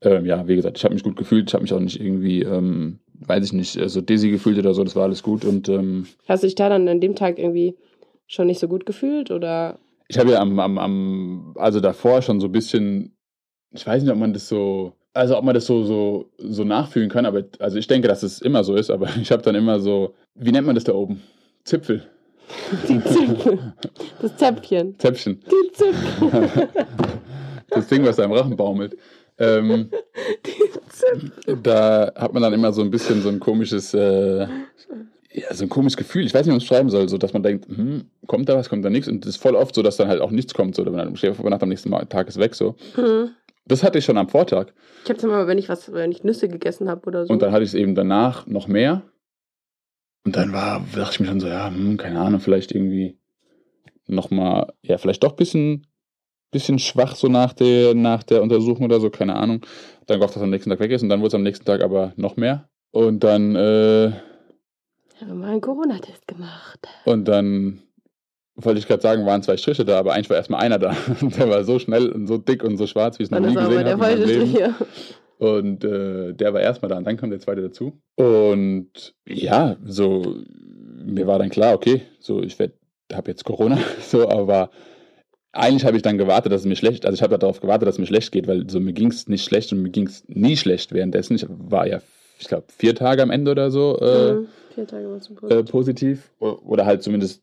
[0.03, 1.49] ähm, ja, wie gesagt, ich habe mich gut gefühlt.
[1.49, 4.75] Ich habe mich auch nicht irgendwie, ähm, weiß ich nicht, äh, so dizzy gefühlt oder
[4.75, 4.83] so.
[4.85, 5.45] Das war alles gut.
[5.45, 7.77] Und ähm, Hast du dich da dann an dem Tag irgendwie
[8.27, 9.79] schon nicht so gut gefühlt oder?
[10.09, 13.15] ich habe ja am, am, am, also davor schon so ein bisschen,
[13.73, 17.09] ich weiß nicht, ob man das so, also ob man das so, so, so nachfühlen
[17.09, 19.79] kann, aber also ich denke, dass es immer so ist, aber ich habe dann immer
[19.79, 21.23] so, wie nennt man das da oben?
[21.65, 22.03] Zipfel.
[22.89, 23.75] Die Zipfel.
[24.21, 24.99] Das Zäpfchen.
[24.99, 25.41] Zäpfchen.
[25.47, 26.69] Die Zipfel.
[27.71, 28.97] Das Ding, was da im Rachen baumelt.
[29.39, 29.89] Ähm,
[31.63, 34.41] da hat man dann immer so ein bisschen so ein komisches, äh,
[35.33, 36.27] ja, so ein komisches Gefühl.
[36.27, 38.57] Ich weiß nicht, wie man es schreiben soll, so dass man denkt, hm, kommt da
[38.57, 39.09] was, kommt da nichts.
[39.09, 40.75] Und es ist voll oft so, dass dann halt auch nichts kommt.
[40.75, 42.55] So, oder man steht am nächsten Tag ist weg.
[42.55, 42.75] So.
[42.97, 43.31] Hm.
[43.67, 44.69] Das hatte ich schon am Vortag.
[45.05, 47.33] Ich hab's immer, wenn ich was, wenn ich Nüsse gegessen habe oder so.
[47.33, 49.03] Und dann hatte ich es eben danach noch mehr.
[50.25, 53.19] Und dann war, dachte ich mir schon so, ja, hm, keine Ahnung, vielleicht irgendwie
[54.07, 55.87] nochmal, ja, vielleicht doch ein bisschen,
[56.51, 59.65] bisschen schwach so nach der, nach der Untersuchung oder so, keine Ahnung.
[60.07, 61.83] Dann gehofft, dass am nächsten Tag weg ist und dann wurde es am nächsten Tag
[61.83, 62.69] aber noch mehr.
[62.91, 66.81] Und dann, äh, ich habe mal einen Corona-Test gemacht.
[67.05, 67.83] und dann
[68.57, 70.95] wollte ich gerade sagen, waren zwei Striche da, aber eigentlich war erstmal einer da.
[71.21, 73.55] Der war so schnell und so dick und so schwarz, wie ich es noch nie
[73.55, 73.97] gesehen der habe.
[73.97, 74.47] meinem falsche.
[74.47, 74.65] Strich.
[75.41, 77.99] Und äh, der war erstmal da und dann kam der zweite dazu.
[78.17, 80.37] Und ja, so,
[81.03, 84.71] mir war dann klar, okay, so, ich habe jetzt Corona, so, aber
[85.53, 87.95] eigentlich habe ich dann gewartet, dass es mir schlecht, also ich habe darauf gewartet, dass
[87.95, 90.25] es mir schlecht geht, weil so mir ging es nicht schlecht und mir ging es
[90.29, 91.37] nie schlecht währenddessen.
[91.37, 92.03] Ich war ja,
[92.39, 94.49] ich glaube, vier Tage am Ende oder so äh, Mhm.
[94.75, 96.31] Vier Tage zum äh, positiv.
[96.39, 97.43] Oder halt zumindest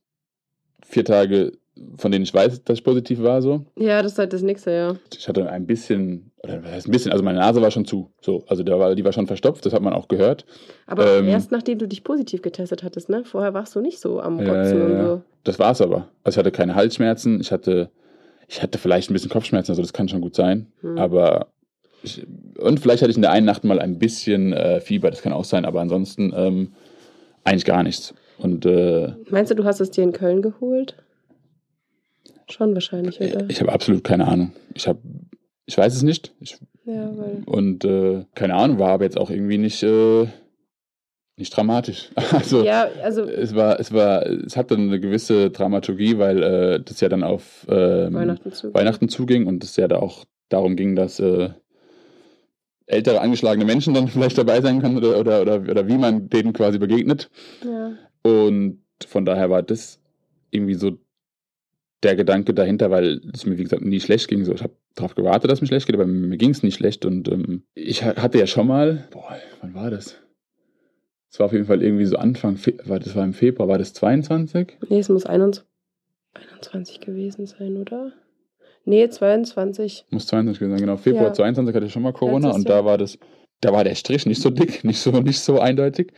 [0.85, 1.53] vier Tage,
[1.97, 3.65] von denen ich weiß, dass ich positiv war, so.
[3.77, 4.95] Ja, das ist halt das nächste, ja.
[5.17, 8.11] Ich hatte ein bisschen, oder was heißt ein bisschen, also meine Nase war schon zu.
[8.21, 10.45] So, also der war, die war schon verstopft, das hat man auch gehört.
[10.85, 13.23] Aber Ähm, erst nachdem du dich positiv getestet hattest, ne?
[13.23, 15.21] Vorher warst du nicht so am Ja, Rotzen ja, und so.
[15.43, 16.07] Das war's aber.
[16.23, 17.89] Also ich hatte keine Halsschmerzen, ich hatte,
[18.47, 20.67] ich hatte vielleicht ein bisschen Kopfschmerzen, also das kann schon gut sein.
[20.81, 20.97] Hm.
[20.97, 21.47] Aber
[22.03, 22.25] ich,
[22.59, 25.33] und vielleicht hatte ich in der einen Nacht mal ein bisschen äh, Fieber, das kann
[25.33, 26.73] auch sein, aber ansonsten ähm,
[27.43, 28.13] eigentlich gar nichts.
[28.37, 30.95] Und äh, Meinst du, du hast es dir in Köln geholt?
[32.49, 33.49] Schon wahrscheinlich, oder?
[33.49, 34.53] ich habe absolut keine Ahnung.
[34.73, 34.99] Ich habe,
[35.65, 36.33] ich weiß es nicht.
[36.39, 37.43] Ich, ja, weil.
[37.45, 40.27] und äh, keine Ahnung, war aber jetzt auch irgendwie nicht, äh,
[41.35, 42.09] nicht dramatisch.
[42.31, 47.01] Also Ja, also es war, es war, es hatte eine gewisse Dramaturgie, weil äh, das
[47.01, 48.73] ja dann auf ähm, Weihnachten zu.
[48.73, 51.49] Weihnachten zuging und es ja da auch darum ging, dass äh,
[52.85, 56.53] ältere angeschlagene Menschen dann vielleicht dabei sein können oder, oder, oder, oder wie man denen
[56.53, 57.29] quasi begegnet.
[57.63, 57.93] Ja.
[58.23, 59.99] Und von daher war das
[60.49, 60.97] irgendwie so
[62.03, 64.45] der Gedanke dahinter, weil es mir, wie gesagt, nie schlecht ging.
[64.45, 66.75] So, ich habe darauf gewartet, dass es mir schlecht geht, aber mir ging es nicht
[66.75, 67.05] schlecht.
[67.05, 70.15] Und ähm, ich ha- hatte ja schon mal, boah, wann war das?
[71.31, 73.93] Es war auf jeden Fall irgendwie so Anfang, war, das war im Februar, war das
[73.93, 74.77] 22?
[74.89, 75.65] Nee, es muss 21,
[76.35, 78.13] 21 gewesen sein, oder?
[78.85, 80.05] Nee, 22.
[80.11, 80.97] Muss 22 gewesen sein, genau.
[80.97, 81.33] Februar Ja.
[81.33, 83.17] 22 hatte ich schon mal Corona und da war das,
[83.59, 86.13] da war der Strich nicht so dick, nicht so, nicht so eindeutig.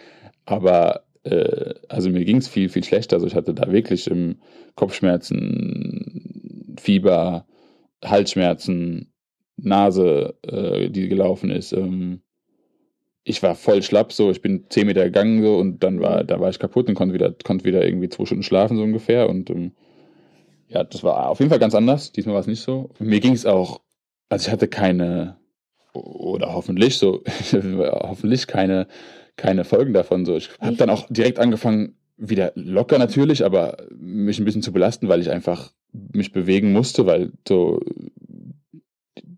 [0.46, 3.18] Aber äh, also mir ging es viel, viel schlechter.
[3.18, 4.38] Also ich hatte da wirklich ähm,
[4.76, 7.46] Kopfschmerzen, Fieber,
[8.04, 9.14] Halsschmerzen,
[9.58, 11.74] Nase, äh, die gelaufen ist.
[11.74, 12.22] Ähm,
[13.24, 16.40] ich war voll schlapp, so ich bin 10 Meter gegangen so und dann war, da
[16.40, 19.30] war ich kaputt und konnte wieder, konnte wieder irgendwie zwei Stunden schlafen, so ungefähr.
[19.30, 19.74] Und ähm,
[20.68, 22.12] ja, das war auf jeden Fall ganz anders.
[22.12, 22.92] Diesmal war es nicht so.
[23.00, 23.82] Mir ging es auch,
[24.30, 25.38] also ich hatte keine,
[25.94, 28.88] oder hoffentlich so, hoffentlich keine,
[29.40, 30.26] keine Folgen davon.
[30.26, 34.74] So, ich habe dann auch direkt angefangen, wieder locker natürlich, aber mich ein bisschen zu
[34.74, 37.80] belasten, weil ich einfach mich bewegen musste, weil so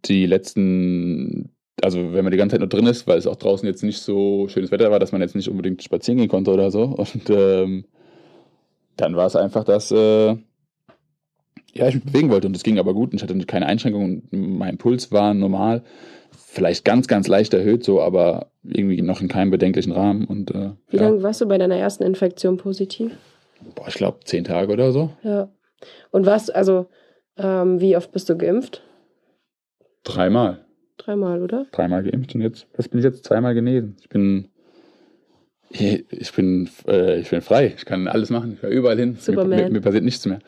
[0.05, 3.67] die letzten, also wenn man die ganze Zeit nur drin ist, weil es auch draußen
[3.67, 6.71] jetzt nicht so schönes Wetter war, dass man jetzt nicht unbedingt spazieren gehen konnte oder
[6.71, 6.83] so.
[6.83, 7.85] Und ähm,
[8.97, 10.35] dann war es einfach, dass äh,
[11.73, 14.23] ja, ich mich bewegen wollte und es ging aber gut und ich hatte keine Einschränkungen.
[14.31, 15.83] Mein Puls war normal,
[16.31, 20.25] vielleicht ganz, ganz leicht erhöht, so, aber irgendwie noch in keinem bedenklichen Rahmen.
[20.25, 23.11] Und äh, Wie ja, lange warst du bei deiner ersten Infektion positiv?
[23.75, 25.11] boah, ich glaube zehn Tage oder so.
[25.23, 25.49] Ja.
[26.11, 26.87] Und warst, also,
[27.37, 28.81] ähm, wie oft bist du geimpft?
[30.03, 30.65] Dreimal.
[30.97, 31.65] Dreimal, oder?
[31.71, 33.97] Dreimal geimpft und jetzt, das bin ich jetzt zweimal genesen.
[34.01, 34.49] Ich bin,
[35.69, 37.73] ich bin, äh, ich bin frei.
[37.75, 38.53] Ich kann alles machen.
[38.53, 39.11] Ich kann überall hin.
[39.11, 39.59] Mir, Superman.
[39.59, 40.39] mir, mir passiert nichts mehr.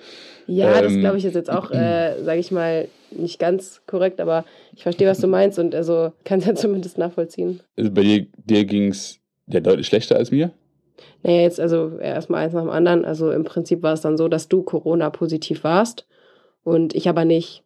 [0.48, 4.20] Ja, das Ähm, glaube ich ist jetzt auch, äh, sage ich mal, nicht ganz korrekt,
[4.20, 4.46] aber
[4.76, 7.62] ich verstehe, was du meinst und also kann es ja zumindest nachvollziehen.
[7.78, 10.52] Also bei dir, dir ging es ja deutlich schlechter als mir.
[11.24, 13.06] Naja, jetzt also erstmal eins nach dem anderen.
[13.06, 16.06] Also im Prinzip war es dann so, dass du Corona-positiv warst
[16.64, 17.64] und ich aber nicht.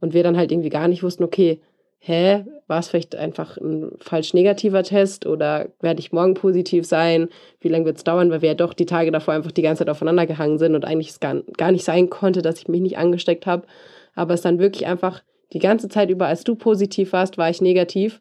[0.00, 1.60] Und wir dann halt irgendwie gar nicht wussten, okay,
[1.98, 7.28] hä, war es vielleicht einfach ein falsch negativer Test oder werde ich morgen positiv sein?
[7.60, 8.30] Wie lange wird es dauern?
[8.30, 10.84] Weil wir ja doch die Tage davor einfach die ganze Zeit aufeinander gehangen sind und
[10.84, 13.66] eigentlich es gar, gar nicht sein konnte, dass ich mich nicht angesteckt habe.
[14.16, 17.60] Aber es dann wirklich einfach die ganze Zeit über, als du positiv warst, war ich
[17.60, 18.20] negativ.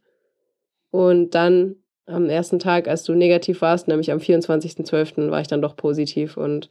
[0.91, 5.63] Und dann am ersten Tag, als du negativ warst, nämlich am 24.12., war ich dann
[5.63, 6.37] doch positiv.
[6.37, 6.69] Und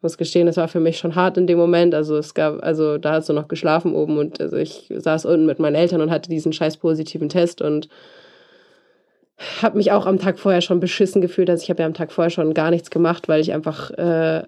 [0.00, 1.94] muss gestehen, das war für mich schon hart in dem Moment.
[1.94, 5.46] Also es gab, also da hast du noch geschlafen oben und also ich saß unten
[5.46, 7.88] mit meinen Eltern und hatte diesen scheiß positiven Test und
[9.62, 11.50] habe mich auch am Tag vorher schon beschissen gefühlt.
[11.50, 14.44] Also ich habe ja am Tag vorher schon gar nichts gemacht, weil ich einfach, äh,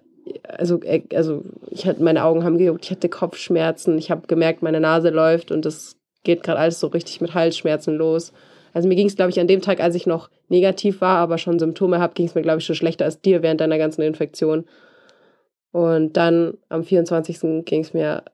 [0.46, 4.62] also, äh, also ich hatte, meine Augen haben gejuckt, ich hatte Kopfschmerzen, ich habe gemerkt,
[4.62, 8.32] meine Nase läuft und das geht gerade alles so richtig mit Halsschmerzen los.
[8.72, 11.38] Also mir ging es, glaube ich, an dem Tag, als ich noch negativ war, aber
[11.38, 14.02] schon Symptome habe, ging es mir, glaube ich, schon schlechter als dir während deiner ganzen
[14.02, 14.64] Infektion.
[15.72, 17.64] Und dann am 24.
[17.64, 18.24] ging es mir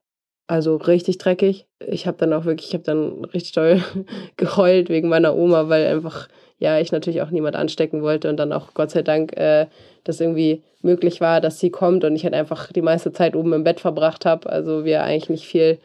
[0.47, 1.67] also richtig dreckig.
[1.81, 3.83] Ich habe dann auch wirklich, ich habe dann richtig toll
[4.37, 6.29] geheult wegen meiner Oma, weil einfach,
[6.59, 9.67] ja, ich natürlich auch niemand anstecken wollte und dann auch Gott sei Dank äh,
[10.05, 13.53] das irgendwie möglich war, dass sie kommt und ich halt einfach die meiste Zeit oben
[13.53, 14.49] im Bett verbracht habe.
[14.49, 15.79] Also wir eigentlich nicht viel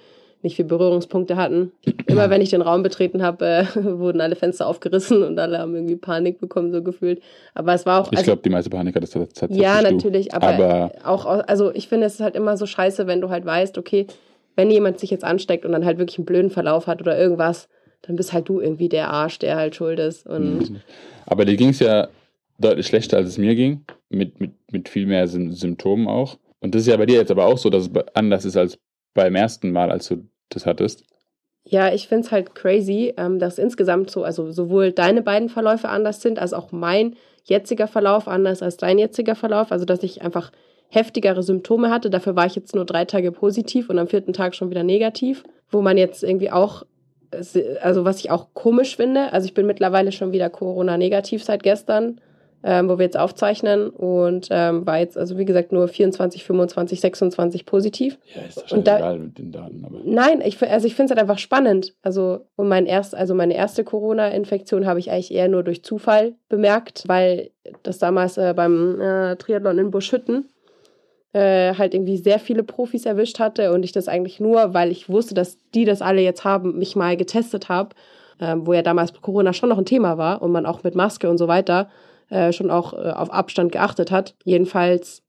[0.44, 1.72] nicht viel Berührungspunkte hatten.
[2.08, 3.66] Immer wenn ich den Raum betreten habe, äh,
[4.00, 7.22] wurden alle Fenster aufgerissen und alle haben irgendwie Panik bekommen, so gefühlt.
[7.54, 8.12] Aber es war auch.
[8.12, 9.60] Ich also, glaube, die meiste Panik hat es tatsächlich.
[9.60, 13.22] Ja, natürlich, aber, aber, auch, also ich finde, es ist halt immer so scheiße, wenn
[13.22, 14.08] du halt weißt, okay,
[14.56, 17.70] wenn jemand sich jetzt ansteckt und dann halt wirklich einen blöden Verlauf hat oder irgendwas,
[18.02, 20.26] dann bist halt du irgendwie der Arsch, der halt schuld ist.
[20.26, 20.82] Und mhm.
[21.26, 22.10] aber dir ging es ja
[22.58, 26.38] deutlich schlechter, als es mir ging, mit, mit, mit viel mehr Symptomen auch.
[26.60, 28.78] Und das ist ja bei dir jetzt aber auch so, dass es anders ist als
[29.14, 31.04] beim ersten Mal, als du das hattest?
[31.64, 35.90] Ja, ich finde es halt crazy, ähm, dass insgesamt so, also sowohl deine beiden Verläufe
[35.90, 39.72] anders sind, als auch mein jetziger Verlauf anders als dein jetziger Verlauf.
[39.72, 40.52] Also, dass ich einfach
[40.90, 42.10] heftigere Symptome hatte.
[42.10, 45.44] Dafür war ich jetzt nur drei Tage positiv und am vierten Tag schon wieder negativ.
[45.70, 46.84] Wo man jetzt irgendwie auch,
[47.82, 52.20] also was ich auch komisch finde, also ich bin mittlerweile schon wieder Corona-negativ seit gestern
[52.64, 57.02] ähm, wo wir jetzt aufzeichnen und ähm, war jetzt, also wie gesagt, nur 24, 25,
[57.02, 58.20] 26 positiv.
[58.36, 59.84] Ja, ist doch schon da, egal mit den Daten.
[59.84, 60.00] Aber.
[60.06, 61.96] Nein, ich, also ich finde es halt einfach spannend.
[62.02, 66.36] Also, und mein erst, also meine erste Corona-Infektion habe ich eigentlich eher nur durch Zufall
[66.50, 67.52] bemerkt, weil
[67.84, 70.46] das damals äh, beim äh, Triathlon in Buschhütten
[71.34, 75.10] äh, halt irgendwie sehr viele Profis erwischt hatte und ich das eigentlich nur, weil ich
[75.10, 77.96] wusste, dass die das alle jetzt haben, mich mal getestet habe,
[78.40, 81.30] ähm, wo ja damals Corona schon noch ein Thema war und man auch mit Maske
[81.30, 81.90] und so weiter
[82.30, 84.36] äh, schon auch äh, auf Abstand geachtet hat.
[84.44, 85.24] Jedenfalls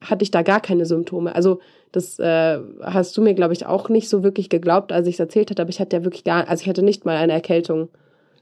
[0.00, 1.34] hatte ich da gar keine Symptome.
[1.34, 1.60] Also
[1.92, 5.20] das äh, hast du mir, glaube ich, auch nicht so wirklich geglaubt, als ich es
[5.20, 7.88] erzählt hatte, aber ich hatte ja wirklich gar, also ich hatte nicht mal eine Erkältung.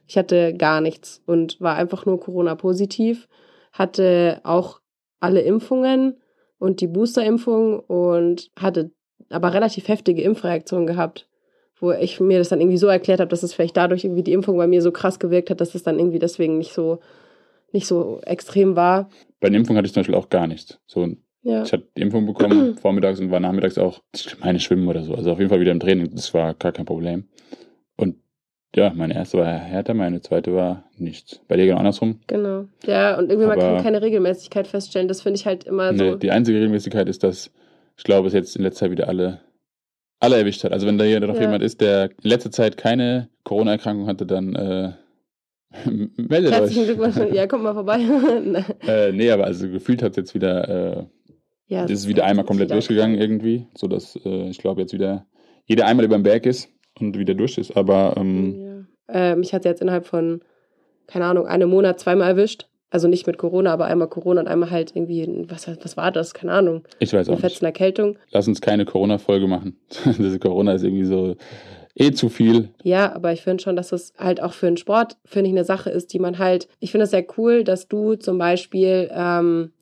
[0.06, 3.26] Ich hatte gar nichts und war einfach nur Corona-positiv,
[3.72, 4.80] hatte auch
[5.20, 6.16] alle Impfungen
[6.64, 8.90] und die Booster-Impfung und hatte
[9.28, 11.28] aber relativ heftige Impfreaktionen gehabt,
[11.78, 14.32] wo ich mir das dann irgendwie so erklärt habe, dass es vielleicht dadurch irgendwie die
[14.32, 17.00] Impfung bei mir so krass gewirkt hat, dass es dann irgendwie deswegen nicht so
[17.72, 19.10] nicht so extrem war.
[19.40, 20.78] Bei der Impfung hatte ich zum Beispiel auch gar nichts.
[20.86, 21.06] So,
[21.42, 21.64] ja.
[21.64, 25.14] Ich hatte die Impfung bekommen vormittags und war nachmittags auch, ich meine, Schwimmen oder so.
[25.14, 26.08] Also auf jeden Fall wieder im Training.
[26.14, 27.24] Das war gar kein Problem.
[28.74, 31.40] Ja, meine erste war härter, meine zweite war nichts.
[31.46, 32.20] Bei dir genau andersrum.
[32.26, 32.64] Genau.
[32.84, 35.08] Ja, und irgendwie Aber man kann keine Regelmäßigkeit feststellen.
[35.08, 36.16] Das finde ich halt immer so.
[36.16, 37.52] die einzige Regelmäßigkeit ist, dass
[37.96, 39.40] ich glaube, es jetzt in letzter Zeit wieder alle,
[40.18, 40.72] alle erwischt hat.
[40.72, 41.42] Also wenn da hier noch ja.
[41.42, 44.92] jemand ist, der in letzter Zeit keine Corona-Erkrankung hatte, dann äh,
[46.16, 47.16] Meldet Herzlichen Glückwunsch.
[47.32, 48.00] Ja, kommt mal vorbei.
[48.86, 51.04] äh, nee, aber also gefühlt hat es jetzt wieder, äh,
[51.66, 55.26] ja, ist wieder einmal komplett wieder durchgegangen irgendwie, sodass äh, ich glaube jetzt wieder
[55.66, 57.76] jeder einmal über den Berg ist und wieder durch ist.
[57.76, 58.63] Aber ähm, ja.
[59.08, 60.40] Äh, mich hat es jetzt innerhalb von,
[61.06, 62.66] keine Ahnung, einem Monat zweimal erwischt.
[62.90, 66.32] Also nicht mit Corona, aber einmal Corona und einmal halt irgendwie, was, was war das?
[66.32, 66.84] Keine Ahnung.
[67.00, 67.42] Ich weiß auch.
[67.42, 68.18] Eine Erkältung.
[68.30, 69.76] Lass uns keine Corona-Folge machen.
[70.18, 71.34] Diese Corona ist irgendwie so
[71.96, 72.68] eh zu viel.
[72.82, 75.64] Ja, aber ich finde schon, dass das halt auch für einen Sport, finde ich, eine
[75.64, 79.72] Sache ist, die man halt, ich finde es sehr cool, dass du zum Beispiel, ähm,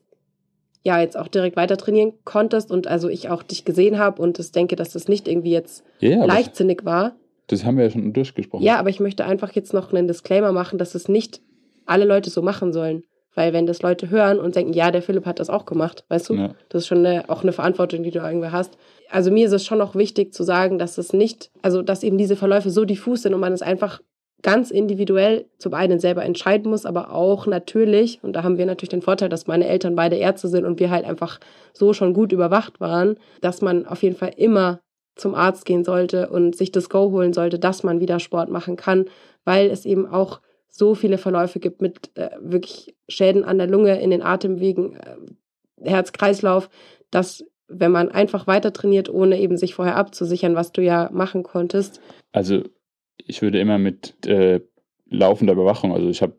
[0.83, 4.37] ja, jetzt auch direkt weiter trainieren konntest und also ich auch dich gesehen habe und
[4.37, 7.15] das denke, dass das nicht irgendwie jetzt yeah, leichtsinnig war.
[7.47, 8.63] Das haben wir ja schon durchgesprochen.
[8.63, 11.41] Ja, aber ich möchte einfach jetzt noch einen Disclaimer machen, dass es nicht
[11.85, 13.03] alle Leute so machen sollen.
[13.35, 16.29] Weil wenn das Leute hören und denken, ja, der Philipp hat das auch gemacht, weißt
[16.29, 16.55] du, ja.
[16.69, 18.77] das ist schon eine, auch eine Verantwortung, die du irgendwie hast
[19.13, 22.17] also mir ist es schon noch wichtig zu sagen, dass es nicht, also dass eben
[22.17, 24.01] diese Verläufe so diffus sind und man es einfach
[24.41, 28.89] ganz individuell zum einen selber entscheiden muss, aber auch natürlich, und da haben wir natürlich
[28.89, 31.39] den Vorteil, dass meine Eltern beide Ärzte sind und wir halt einfach
[31.73, 34.81] so schon gut überwacht waren, dass man auf jeden Fall immer
[35.15, 38.75] zum Arzt gehen sollte und sich das Go holen sollte, dass man wieder Sport machen
[38.75, 39.05] kann,
[39.45, 44.01] weil es eben auch so viele Verläufe gibt mit äh, wirklich Schäden an der Lunge,
[44.01, 45.17] in den Atemwegen, äh,
[45.89, 46.69] Herz-Kreislauf,
[47.11, 51.43] dass wenn man einfach weiter trainiert, ohne eben sich vorher abzusichern, was du ja machen
[51.43, 52.01] konntest.
[52.31, 52.63] Also
[53.17, 54.61] ich würde immer mit äh,
[55.05, 56.33] laufender Überwachung, also ich habe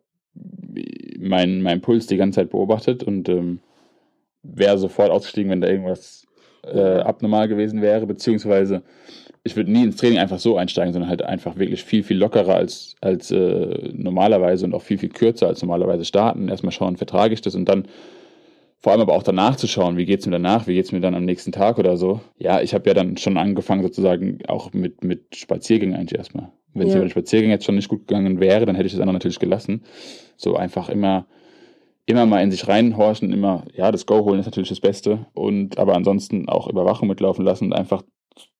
[1.18, 3.60] meinen mein Puls die ganze Zeit beobachtet und ähm,
[4.42, 6.23] wäre sofort ausgestiegen, wenn da irgendwas
[6.72, 8.82] äh, abnormal gewesen wäre, beziehungsweise
[9.42, 12.54] ich würde nie ins Training einfach so einsteigen, sondern halt einfach wirklich viel, viel lockerer
[12.54, 16.48] als, als äh, normalerweise und auch viel, viel kürzer als normalerweise starten.
[16.48, 17.86] Erstmal schauen, vertrage ich das und dann
[18.78, 21.14] vor allem aber auch danach zu schauen, wie geht's mir danach, wie geht's mir dann
[21.14, 22.20] am nächsten Tag oder so.
[22.36, 26.50] Ja, ich habe ja dann schon angefangen sozusagen auch mit, mit Spaziergängen eigentlich erstmal.
[26.74, 26.98] Wenn es Ja.
[26.98, 29.38] über den Spaziergang jetzt schon nicht gut gegangen wäre, dann hätte ich das andere natürlich
[29.38, 29.84] gelassen.
[30.36, 31.26] So einfach immer,
[32.06, 35.26] immer mal in sich reinhorchen, immer, ja, das Go holen ist natürlich das Beste.
[35.34, 38.02] Und aber ansonsten auch Überwachung mitlaufen lassen und einfach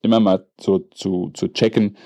[0.02, 1.96] immer mal so zu, zu checken,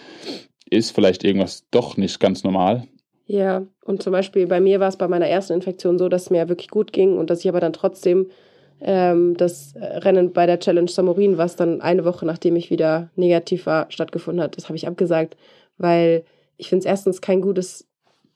[0.70, 2.87] ist vielleicht irgendwas doch nicht ganz normal.
[3.27, 6.31] Ja, und zum Beispiel bei mir war es bei meiner ersten Infektion so, dass es
[6.31, 8.29] mir wirklich gut ging und dass ich aber dann trotzdem
[8.81, 13.66] ähm, das Rennen bei der Challenge Samorin, was dann eine Woche nachdem ich wieder negativ
[13.66, 15.37] war, stattgefunden hat, das habe ich abgesagt,
[15.77, 16.24] weil
[16.57, 17.88] ich finde es erstens kein gutes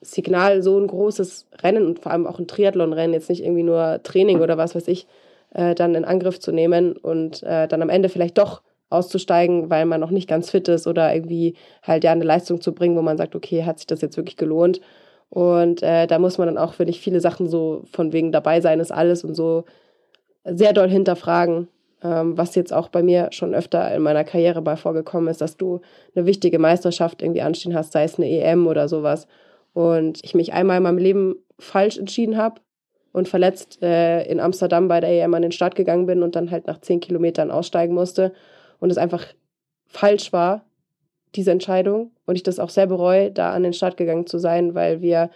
[0.02, 4.00] Signal, so ein großes Rennen und vor allem auch ein Triathlon-Rennen, jetzt nicht irgendwie nur
[4.02, 5.06] Training oder was weiß ich,
[5.54, 9.86] äh, dann in Angriff zu nehmen und äh, dann am Ende vielleicht doch auszusteigen, weil
[9.86, 13.02] man noch nicht ganz fit ist oder irgendwie halt ja eine Leistung zu bringen, wo
[13.02, 14.80] man sagt, okay, hat sich das jetzt wirklich gelohnt?
[15.30, 18.60] Und äh, da muss man dann auch, finde ich, viele Sachen so von wegen dabei
[18.60, 19.64] sein ist alles und so
[20.44, 21.68] sehr doll hinterfragen,
[22.02, 25.56] ähm, was jetzt auch bei mir schon öfter in meiner Karriere mal vorgekommen ist, dass
[25.56, 25.80] du
[26.14, 29.26] eine wichtige Meisterschaft irgendwie anstehen hast, sei es eine EM oder sowas.
[29.72, 32.60] Und ich mich einmal in meinem Leben falsch entschieden habe
[33.12, 36.50] und verletzt äh, in Amsterdam bei der EM an den Start gegangen bin und dann
[36.50, 38.32] halt nach zehn Kilometern aussteigen musste
[38.80, 39.26] und es einfach
[39.86, 40.64] falsch war,
[41.34, 42.12] diese Entscheidung.
[42.26, 45.30] Und ich das auch sehr bereue, da an den Start gegangen zu sein, weil wir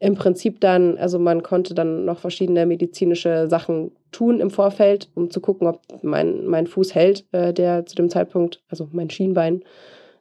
[0.00, 5.30] im Prinzip dann, also man konnte dann noch verschiedene medizinische Sachen tun im Vorfeld, um
[5.30, 9.64] zu gucken, ob mein, mein Fuß hält, äh, der zu dem Zeitpunkt, also mein Schienbein,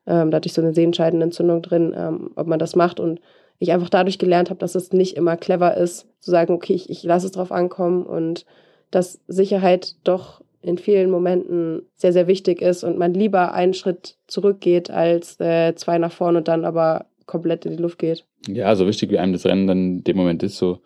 [0.08, 3.00] ähm, da hatte ich so eine sehenscheidende Entzündung drin, ähm, ob man das macht.
[3.00, 3.20] Und
[3.60, 6.90] ich einfach dadurch gelernt habe, dass es nicht immer clever ist, zu sagen, okay, ich,
[6.90, 8.46] ich lasse es drauf ankommen und
[8.92, 14.18] dass Sicherheit doch in vielen Momenten sehr, sehr wichtig ist und man lieber einen Schritt
[14.28, 18.26] zurückgeht als äh, zwei nach vorne und dann aber komplett in die Luft geht.
[18.48, 20.80] Ja, so wichtig wie einem das Rennen dann in dem Moment ist, so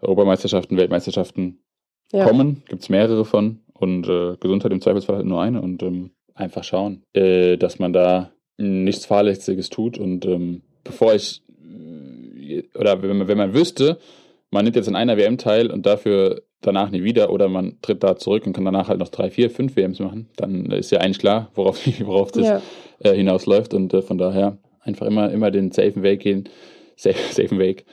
[0.00, 1.58] Europameisterschaften, Weltmeisterschaften
[2.12, 2.24] Ja.
[2.24, 6.10] kommen, gibt es mehrere von und äh, Gesundheit im Zweifelsfall halt nur eine und ähm,
[6.34, 13.02] einfach schauen, äh, dass man da nichts Fahrlässiges tut und ähm, bevor ich äh, oder
[13.02, 13.98] wenn man, wenn man wüsste,
[14.50, 18.02] man nimmt jetzt in einer WM teil und dafür danach nie wieder oder man tritt
[18.02, 21.00] da zurück und kann danach halt noch drei, vier, fünf WMs machen, dann ist ja
[21.00, 22.62] eigentlich klar, worauf, worauf das Ja.
[23.00, 26.48] äh, hinausläuft und äh, von daher einfach immer, immer den safen Weg gehen,
[26.96, 27.84] safe, safen Weg.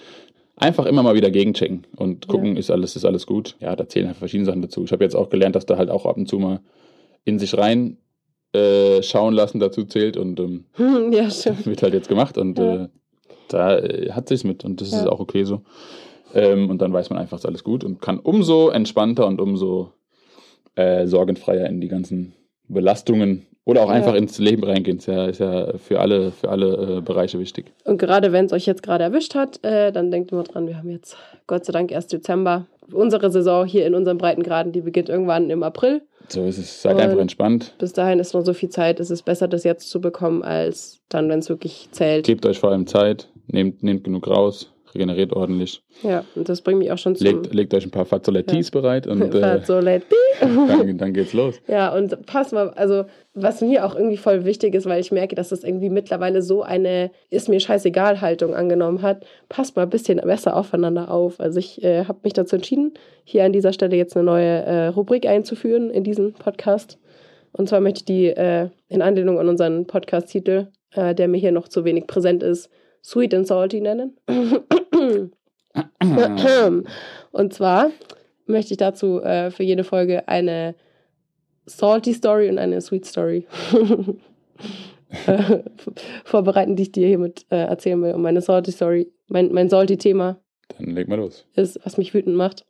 [0.56, 3.56] Einfach immer mal wieder gegenchecken und gucken, ist alles, ist alles gut.
[3.60, 4.84] Ja, da zählen halt verschiedene Sachen dazu.
[4.84, 6.60] Ich habe jetzt auch gelernt, dass da halt auch ab und zu mal
[7.26, 7.97] in sich rein
[8.54, 10.66] äh, schauen lassen dazu zählt und ähm,
[11.12, 11.30] ja,
[11.66, 12.84] wird halt jetzt gemacht und Ja.
[12.84, 12.88] äh,
[13.48, 15.10] da äh, hat sich's mit und das ist Ja.
[15.10, 15.62] auch okay so.
[16.34, 19.92] Ähm, und dann weiß man einfach, ist alles gut und kann umso entspannter und umso
[20.76, 22.34] äh, sorgenfreier in die ganzen
[22.70, 23.96] Belastungen oder auch Ja.
[23.96, 24.98] einfach ins Leben reingehen.
[24.98, 27.66] Ist ja, ist ja für alle, für alle äh, Bereiche wichtig.
[27.86, 30.78] Und gerade wenn es euch jetzt gerade erwischt hat, äh, dann denkt immer dran, wir
[30.78, 32.68] haben jetzt Gott sei Dank erst Dezember.
[32.94, 36.02] Unsere Saison hier in unseren Breitengraden, die beginnt irgendwann im April.
[36.28, 36.82] So ist es.
[36.82, 37.74] Seid Und- einfach entspannt.
[37.80, 39.00] Bis dahin ist noch so viel Zeit.
[39.00, 42.26] Es ist besser, das jetzt zu bekommen, als dann, wenn es wirklich zählt.
[42.26, 43.30] Gebt euch vor allem Zeit.
[43.48, 44.72] Nehmt, nehmt genug raus.
[44.94, 45.84] Regeneriert ordentlich.
[46.04, 49.08] Ja, und das bringt mich auch schon zum Legt, legt euch ein paar Fazzolettis bereit
[49.08, 49.62] und äh,
[50.40, 51.62] dann, dann geht's los.
[51.68, 55.36] Ja, und pass mal, also was mir auch irgendwie voll wichtig ist, weil ich merke,
[55.36, 59.26] dass das irgendwie mittlerweile so eine ist mir scheißegal Haltung angenommen hat.
[59.48, 61.40] Passt mal ein bisschen besser aufeinander auf.
[61.40, 64.88] Also ich äh, habe mich dazu entschieden, hier an dieser Stelle jetzt eine neue äh,
[64.88, 66.98] Rubrik einzuführen in diesen Podcast.
[67.54, 71.52] Und zwar möchte ich die äh, in Anlehnung an unseren Podcast-Titel, äh, der mir hier
[71.52, 72.70] noch zu wenig präsent ist,
[73.04, 74.18] Sweet and Salty nennen.
[77.32, 77.92] Und zwar
[78.46, 80.76] möchte ich dazu äh, für jede Folge eine
[81.66, 83.46] Salty Story und eine Sweet Story
[85.28, 85.60] äh,
[86.26, 88.14] vorbereiten, die ich dir hiermit äh, erzählen will.
[88.14, 90.40] Und meine Salty Story, mein, mein Salty-Thema
[90.78, 91.46] Dann leg mal los.
[91.56, 92.66] ist, was mich wütend macht.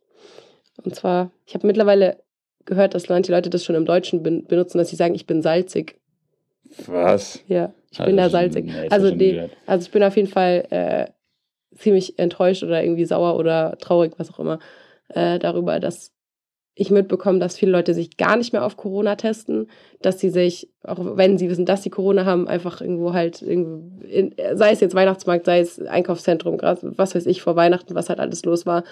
[0.84, 2.18] Und zwar, ich habe mittlerweile
[2.64, 5.42] gehört, dass manche Leute das schon im Deutschen ben benutzen, dass sie sagen, ich bin
[5.42, 5.98] salzig.
[6.86, 7.42] Was?
[7.48, 8.70] Ja, ich Also bin da salzig.
[8.90, 9.50] also, gehört.
[9.66, 11.06] also ich bin auf jeden Fall äh,
[11.82, 14.58] ziemlich enttäuscht oder irgendwie sauer oder traurig, was auch immer,
[15.08, 16.12] äh, darüber, dass
[16.74, 19.68] ich mitbekomme, dass viele Leute sich gar nicht mehr auf Corona testen,
[20.00, 24.02] dass sie sich, auch wenn sie wissen, dass sie Corona haben, einfach irgendwo halt, irgendwo
[24.06, 28.20] in, sei es jetzt Weihnachtsmarkt, sei es Einkaufszentrum, was weiß ich, vor Weihnachten, was halt
[28.20, 28.84] alles los war,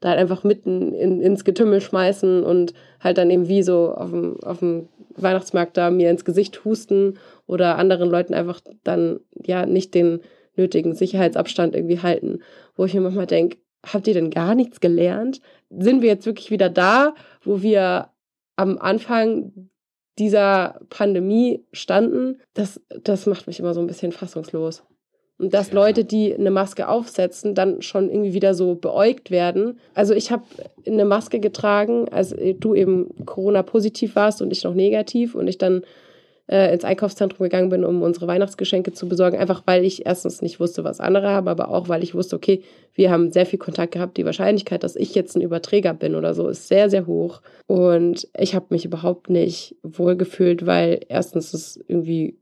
[0.00, 4.10] da halt einfach mitten in, ins Getümmel schmeißen und halt dann eben wie so auf
[4.10, 9.66] dem, auf dem Weihnachtsmarkt da mir ins Gesicht husten oder anderen Leuten einfach dann ja
[9.66, 10.20] nicht den
[10.56, 12.40] nötigen Sicherheitsabstand irgendwie halten,
[12.76, 15.40] wo ich mir manchmal denke, habt ihr denn gar nichts gelernt?
[15.70, 18.10] Sind wir jetzt wirklich wieder da, wo wir
[18.56, 19.52] am Anfang
[20.18, 22.40] dieser Pandemie standen?
[22.54, 24.82] Das, das macht mich immer so ein bisschen fassungslos.
[25.38, 25.74] Und dass Ja.
[25.74, 29.78] Leute, die eine Maske aufsetzen, dann schon irgendwie wieder so beäugt werden.
[29.92, 30.44] Also ich habe
[30.86, 35.82] eine Maske getragen, als du eben Corona-positiv warst und ich noch negativ und ich dann
[36.48, 39.38] äh, ins Einkaufszentrum gegangen bin, um unsere Weihnachtsgeschenke zu besorgen.
[39.38, 42.62] Einfach weil ich erstens nicht wusste, was andere haben, aber auch weil ich wusste, okay,
[42.94, 44.16] wir haben sehr viel Kontakt gehabt.
[44.16, 47.42] Die Wahrscheinlichkeit, dass ich jetzt ein Überträger bin oder so, ist sehr, sehr hoch.
[47.66, 52.38] Und ich habe mich überhaupt nicht wohlgefühlt, weil erstens es irgendwie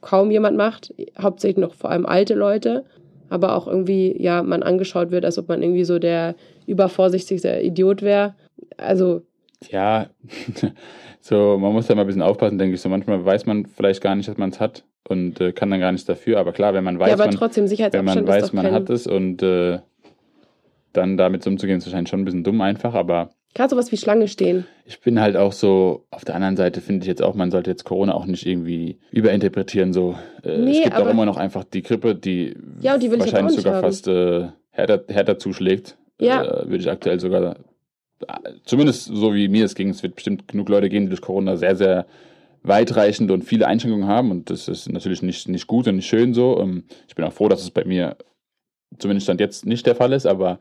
[0.00, 2.84] kaum jemand macht, hauptsächlich noch vor allem alte Leute,
[3.28, 6.34] aber auch irgendwie, ja, man angeschaut wird, als ob man irgendwie so der
[6.66, 8.34] übervorsichtigste Idiot wäre.
[8.78, 9.22] Also,
[9.70, 10.08] Ja,
[11.20, 12.80] so, man muss da mal ein bisschen aufpassen, denke ich.
[12.80, 15.80] So, manchmal weiß man vielleicht gar nicht, dass man es hat und äh, kann dann
[15.80, 16.38] gar nichts dafür.
[16.38, 17.32] Aber klar, wenn man weiß, ja, man,
[17.92, 19.80] wenn man weiß, man kein, hat es und äh,
[20.92, 22.94] dann damit umzugehen, ist wahrscheinlich schon ein bisschen dumm einfach.
[22.94, 24.66] Aber Gerade sowas wie Schlange stehen.
[24.84, 27.70] ich bin halt auch so, auf der anderen Seite finde ich jetzt auch, man sollte
[27.70, 29.92] jetzt Corona auch nicht irgendwie überinterpretieren.
[29.92, 30.16] So.
[30.44, 33.76] Äh, Nee, es gibt auch immer noch einfach die Grippe, die Ja, die wahrscheinlich sogar
[33.76, 33.82] haben.
[33.82, 35.96] fast äh, härter, härter zuschlägt.
[36.20, 36.42] Ja.
[36.44, 37.56] Äh, würde ich aktuell sogar,
[38.64, 41.56] zumindest so wie mir es ging, es wird bestimmt genug Leute geben, die durch Corona
[41.56, 42.06] sehr, sehr
[42.62, 44.30] weitreichende und viele Einschränkungen haben.
[44.30, 46.58] Und das ist natürlich nicht, nicht gut und nicht schön so.
[46.60, 48.16] Ähm, Ich bin auch froh, dass es bei mir
[48.98, 50.58] zumindest Stand jetzt nicht der Fall ist, aber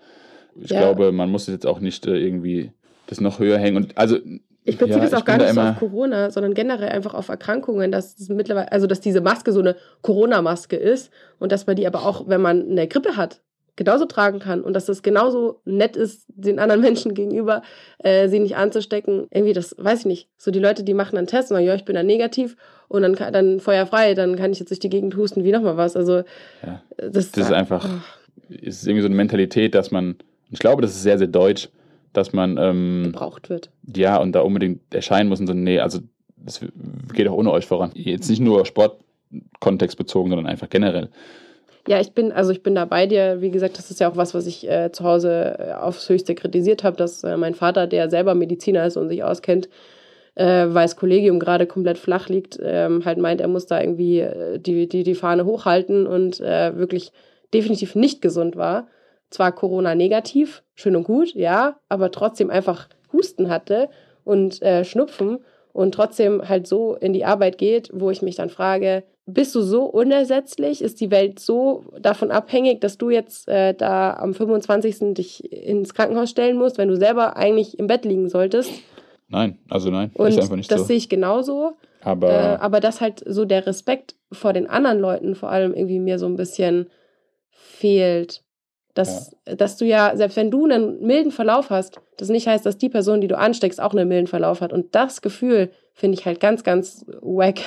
[0.60, 0.80] ich Ja.
[0.80, 2.72] glaube, man muss es jetzt auch nicht äh, irgendwie
[3.08, 3.78] das noch höher hängen.
[3.78, 4.18] Und also
[4.64, 7.91] Ich beziehe ja, das auch gar nicht so auf Corona, sondern generell einfach auf Erkrankungen,
[7.91, 11.88] dass es mittlerweile, also dass diese Maske so eine Corona-Maske ist und dass man die
[11.88, 13.41] aber auch, wenn man eine Grippe hat,
[13.78, 17.61] genauso tragen kann und dass das genauso nett ist, den anderen Menschen gegenüber,
[17.99, 19.28] äh, sie nicht anzustecken.
[19.32, 20.30] Irgendwie, das weiß ich nicht.
[20.38, 22.57] So die Leute, die machen einen Test und sagen, ja, ich bin da negativ
[22.89, 25.95] und dann, dann feuerfrei, dann kann ich jetzt durch die Gegend husten wie nochmal was.
[25.95, 26.23] Also
[26.65, 26.84] Ja.
[26.97, 27.88] das, Das ist einfach,
[28.49, 30.15] es ist irgendwie so eine Mentalität, dass man,
[30.51, 31.69] ich glaube, das ist sehr, sehr deutsch,
[32.13, 33.69] dass man, ähm, gebraucht wird.
[33.95, 35.99] ja, und da unbedingt erscheinen muss und so, nee, also
[36.36, 36.61] das
[37.13, 37.91] geht auch ohne euch voran.
[37.93, 41.09] Jetzt nicht nur Sportkontext bezogen, sondern einfach generell.
[41.88, 43.39] Ja, ich bin, also ich bin da bei dir.
[43.39, 46.35] Wie gesagt, das ist ja auch was, was ich äh, zu Hause äh, aufs Höchste
[46.35, 49.69] kritisiert habe, dass äh, mein Vater, der selber Mediziner ist und sich auskennt,
[50.35, 54.19] äh, weil das Kollegium gerade komplett flach liegt, ähm, halt meint, er muss da irgendwie
[54.19, 57.13] äh, die, die, die Fahne hochhalten und äh, wirklich
[57.53, 58.88] definitiv nicht gesund war.
[59.29, 63.89] Zwar Corona negativ, schön und gut, ja, aber trotzdem einfach Husten hatte
[64.25, 65.39] und äh, Schnupfen
[65.71, 69.61] und trotzdem halt so in die Arbeit geht, wo ich mich dann frage, bist du
[69.61, 70.82] so unersetzlich?
[70.82, 75.13] Ist die Welt so davon abhängig, dass du jetzt äh, da am 25.
[75.13, 78.71] dich ins Krankenhaus stellen musst, wenn du selber eigentlich im Bett liegen solltest?
[79.28, 80.86] Nein, also nein, Und ist einfach nicht das so.
[80.86, 81.73] sehe ich genauso.
[82.01, 85.99] Aber Äh, aber dass halt so der Respekt vor den anderen Leuten vor allem irgendwie
[85.99, 86.89] mir so ein bisschen
[87.49, 88.43] fehlt.
[88.93, 92.80] Dass, dass du ja, selbst wenn du einen milden Verlauf hast, das nicht heißt, dass
[92.80, 94.73] die Person, die du ansteckst, auch einen milden Verlauf hat.
[94.73, 97.59] Und das Gefühl finde ich halt ganz, ganz wack.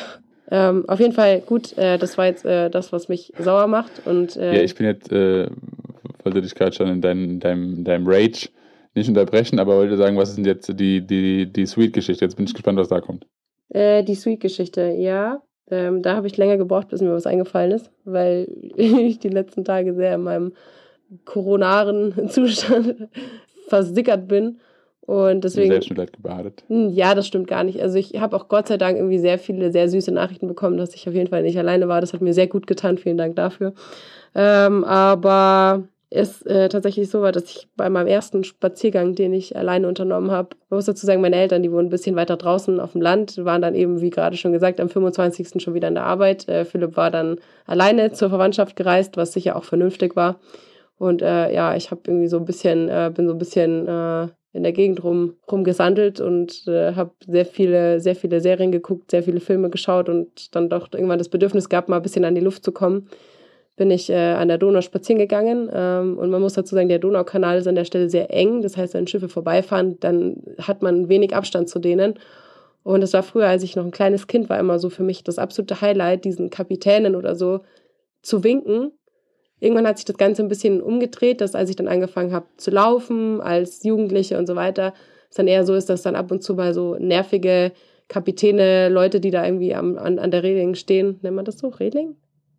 [0.51, 4.07] Ähm, auf jeden Fall gut, äh, das war jetzt äh, das, was mich sauer macht.
[4.07, 5.49] Und äh, ja, ich bin jetzt, äh,
[6.25, 8.49] wollte dich gerade schon in, dein, in deinem, in deinem Rage
[8.95, 12.25] nicht unterbrechen, aber wollte sagen, was ist denn jetzt die, die, die Sweet-Geschichte?
[12.25, 13.27] Jetzt bin ich gespannt, was da kommt.
[13.69, 15.43] Äh, die Sweet-Geschichte, ja.
[15.71, 19.65] Ähm, da habe ich länger gebraucht, bis mir was eingefallen ist, weil ich die letzten
[19.65, 20.53] Tage sehr in meinem
[21.25, 23.09] koronaren Zustand
[23.69, 24.59] versickert bin.
[25.03, 25.71] Und deswegen.
[25.71, 26.65] Selbstmitleid gebadet.
[26.69, 27.81] Hm, Ja, das stimmt gar nicht.
[27.83, 30.95] Also ich habe auch Gott sei Dank irgendwie sehr viele, sehr süße Nachrichten bekommen, dass
[30.95, 32.01] ich auf jeden Fall nicht alleine war.
[32.01, 32.99] Das hat mir sehr gut getan.
[32.99, 33.73] Vielen Dank dafür.
[34.35, 39.57] Ähm, aber es äh, tatsächlich so war, dass ich bei meinem ersten Spaziergang, den ich
[39.57, 42.81] alleine unternommen habe, man muss dazu sagen, meine Eltern, die wohnen ein bisschen weiter draußen
[42.81, 45.63] auf dem Land, waren dann eben, wie gerade schon gesagt, am 25.
[45.63, 46.49] schon wieder in der Arbeit.
[46.49, 50.41] Äh, Philipp war dann alleine zur Verwandtschaft gereist, was sicher auch vernünftig war.
[50.99, 54.29] Und äh, ja, ich habe irgendwie so ein bisschen, äh, bin so ein bisschen äh,
[54.53, 59.23] in der Gegend rum rumgesandelt und äh, habe sehr viele, sehr viele Serien geguckt, sehr
[59.23, 62.41] viele Filme geschaut und dann doch irgendwann das Bedürfnis gehabt, mal ein bisschen an die
[62.41, 63.09] Luft zu kommen.
[63.77, 66.99] Bin ich äh, an der Donau spazieren gegangen ähm, und man muss dazu sagen, der
[66.99, 68.61] Donaukanal ist an der Stelle sehr eng.
[68.61, 72.19] Das heißt, wenn Schiffe vorbeifahren, dann hat man wenig Abstand zu denen.
[72.83, 75.23] Und es war früher, als ich noch ein kleines Kind war, immer so für mich
[75.23, 77.61] das absolute Highlight, diesen Kapitänen oder so
[78.23, 78.93] zu winken
[79.61, 82.71] Irgendwann hat sich das Ganze ein bisschen umgedreht, dass als ich dann angefangen habe zu
[82.71, 84.95] laufen, als Jugendliche und so weiter,
[85.29, 87.73] es dann eher so ist, dass dann ab und zu mal so nervige
[88.09, 91.69] Kapitäne, Leute, die da irgendwie am, an, an der Reling stehen, nennt man das so?
[91.69, 92.17] Reling?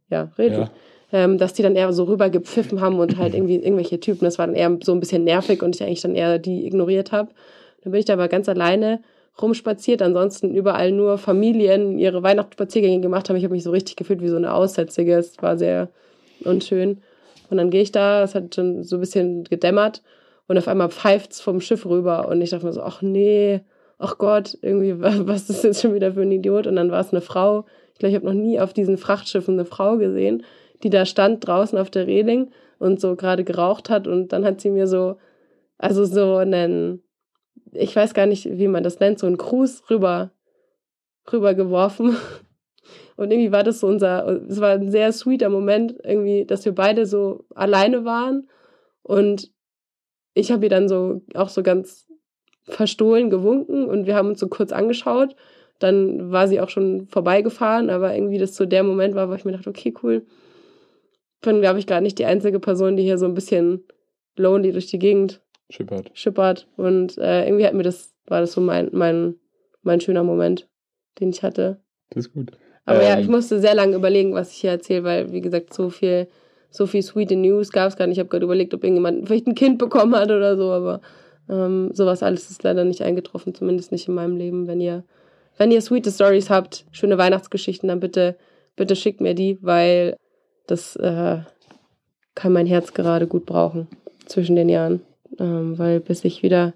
[0.10, 0.62] Ja, Reling.
[0.62, 0.72] Ja.
[1.12, 4.24] Ähm, dass die dann eher so rüber gepfiffen haben und halt irgendwie irgendwelche Typen.
[4.24, 7.12] Das war dann eher so ein bisschen nervig und ich eigentlich dann eher die ignoriert
[7.12, 7.32] habe.
[7.84, 9.02] Dann bin ich da aber ganz alleine
[9.42, 13.36] rumspaziert, ansonsten überall nur Familien ihre Weihnachtsspaziergänge gemacht haben.
[13.36, 15.16] Ich habe mich so richtig gefühlt wie so eine Aussätzige.
[15.16, 15.90] Es war sehr
[16.46, 17.02] unschön.
[17.50, 20.02] Und dann gehe ich da, es hat schon so ein bisschen gedämmert
[20.48, 23.62] und auf einmal pfeift's vom Schiff rüber und ich dachte mir so, ach nee,
[24.02, 26.68] ach Gott, irgendwie, was ist jetzt schon wieder für ein Idiot?
[26.68, 27.66] Und dann war es eine Frau.
[27.94, 30.44] Ich glaube, ich habe noch nie auf diesen Frachtschiffen eine Frau gesehen,
[30.84, 34.08] die da stand draußen auf der Reling und so gerade geraucht hat.
[34.08, 35.18] Und dann hat sie mir so,
[35.78, 37.04] also so einen,
[37.72, 40.32] ich weiß gar nicht, wie man das nennt, so einen Gruß rüber,
[41.32, 42.18] rüber geworfen.
[43.22, 46.74] Und irgendwie war das so unser, es war ein sehr sweeter Moment, irgendwie, dass wir
[46.74, 48.50] beide so alleine waren.
[49.04, 49.52] Und
[50.34, 52.08] ich habe ihr dann so auch so ganz
[52.64, 55.36] verstohlen gewunken und wir haben uns so kurz angeschaut.
[55.78, 59.46] Dann war sie auch schon vorbeigefahren, aber irgendwie das so der Moment war, wo ich
[59.46, 60.26] mir dachte, okay, cool.
[61.42, 63.84] Bin, glaube ich, gerade nicht die einzige Person, die hier so ein bisschen
[64.36, 66.10] lonely durch die Gegend Schippert.
[66.16, 66.68] schippert.
[66.76, 69.36] Und äh, irgendwie hat mir das, war das so mein, mein,
[69.84, 70.68] mein schöner Moment,
[71.20, 71.84] den ich hatte.
[72.10, 72.52] Das ist gut.
[72.86, 75.74] Aber ja, Ähm, ich musste sehr lange überlegen, was ich hier erzähle, weil, wie gesagt,
[75.74, 76.28] so viel,
[76.70, 78.18] so viel sweet News gab es gar nicht.
[78.18, 81.02] Ich habe gerade überlegt, ob irgendjemand vielleicht ein Kind bekommen hat oder so, aber
[81.50, 84.68] ähm, sowas alles ist leider nicht eingetroffen, zumindest nicht in meinem Leben.
[84.68, 85.04] Wenn ihr,
[85.58, 88.36] wenn ihr sweete Stories habt, schöne Weihnachtsgeschichten, dann bitte,
[88.76, 90.16] bitte schickt mir die, weil
[90.68, 91.40] das äh,
[92.36, 93.88] kann mein Herz gerade gut brauchen
[94.26, 95.02] zwischen den Jahren.
[95.40, 96.74] Ähm, weil bis ich wieder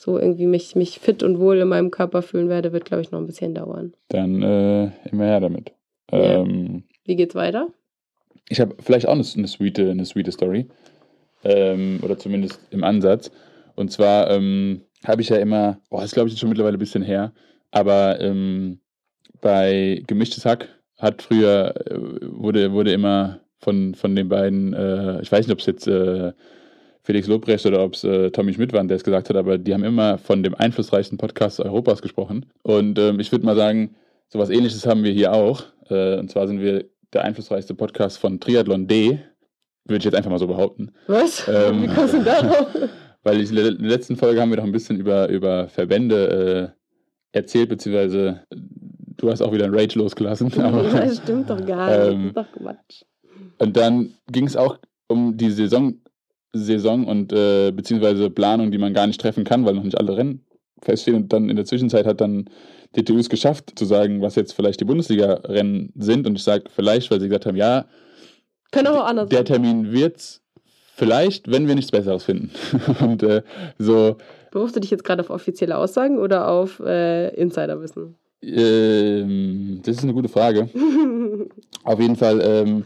[0.00, 3.10] so irgendwie mich, mich fit und wohl in meinem Körper fühlen werde, wird, glaube ich,
[3.10, 3.92] noch ein bisschen dauern.
[4.08, 5.72] Dann äh, immer her damit.
[6.10, 6.40] Ja.
[6.40, 7.68] Ähm, Wie geht's weiter?
[8.48, 10.68] Ich habe vielleicht auch eine, eine, sweete, eine sweete Story.
[11.44, 13.30] Ähm, oder zumindest im Ansatz.
[13.76, 16.78] Und zwar ähm, habe ich ja immer, oh, das ist glaube ich jetzt schon mittlerweile
[16.78, 17.34] ein bisschen her,
[17.70, 18.80] aber ähm,
[19.42, 25.30] bei Gemischtes Hack hat früher, äh, wurde, wurde immer von, von den beiden, äh, ich
[25.30, 26.32] weiß nicht, ob es jetzt äh,
[27.02, 29.72] Felix Lobrecht oder ob es äh, Tommy Schmidt war, der es gesagt hat, aber die
[29.72, 32.46] haben immer von dem einflussreichsten Podcast Europas gesprochen.
[32.62, 33.94] Und ähm, ich würde mal sagen,
[34.28, 35.64] sowas ähnliches haben wir hier auch.
[35.88, 39.20] Äh, und zwar sind wir der einflussreichste Podcast von Triathlon D.
[39.84, 40.92] Würde ich jetzt einfach mal so behaupten.
[41.06, 41.48] Was?
[41.48, 42.68] Ähm, Wie kommst du darauf?
[43.22, 46.74] Weil in der letzten Folge haben wir doch ein bisschen über, über Verbände
[47.32, 50.52] äh, erzählt, beziehungsweise du hast auch wieder ein Rage losgelassen.
[50.60, 52.00] Aber, das stimmt doch gar nicht.
[52.10, 53.02] Ähm, das ist doch Quatsch.
[53.58, 55.94] und dann ging es auch um die Saison,
[56.52, 60.16] Saison und äh, beziehungsweise Planung, die man gar nicht treffen kann, weil noch nicht alle
[60.16, 60.44] Rennen
[60.82, 61.16] feststehen.
[61.16, 62.50] Und dann in der Zwischenzeit hat dann
[62.96, 66.26] DTU es geschafft, zu sagen, was jetzt vielleicht die Bundesliga-Rennen sind.
[66.26, 67.86] Und ich sage vielleicht, weil sie gesagt haben, ja,
[68.72, 69.44] Können auch anders der.
[69.44, 70.42] Termin wird's
[70.96, 72.50] vielleicht, wenn wir nichts Besseres finden.
[73.00, 73.42] und äh,
[73.78, 74.16] so,
[74.50, 78.16] Berufst du dich jetzt gerade auf offizielle Aussagen oder auf äh, Insiderwissen?
[78.42, 80.68] ähm, das ist eine gute Frage.
[81.84, 82.84] Auf jeden Fall ähm,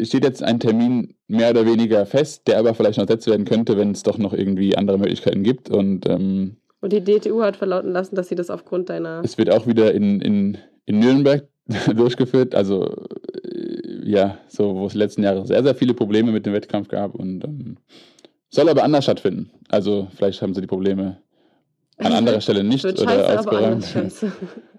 [0.00, 3.76] steht jetzt ein Termin mehr oder weniger fest, der aber vielleicht noch ersetzt werden könnte,
[3.76, 5.70] wenn es doch noch irgendwie andere Möglichkeiten gibt.
[5.70, 9.22] Und ähm, Und die DTU hat verlauten lassen, dass sie das aufgrund deiner.
[9.24, 11.48] es wird auch wieder in, in, in Nürnberg
[11.94, 12.54] durchgeführt.
[12.54, 16.88] Also äh, ja, so wo es letzten Jahre sehr, sehr viele Probleme mit dem Wettkampf
[16.88, 17.76] gab und ähm,
[18.50, 19.50] soll aber anders stattfinden.
[19.68, 21.18] Also vielleicht haben sie die Probleme
[21.96, 23.94] an anderer Stelle nicht oder scheiße, ausgeräumt.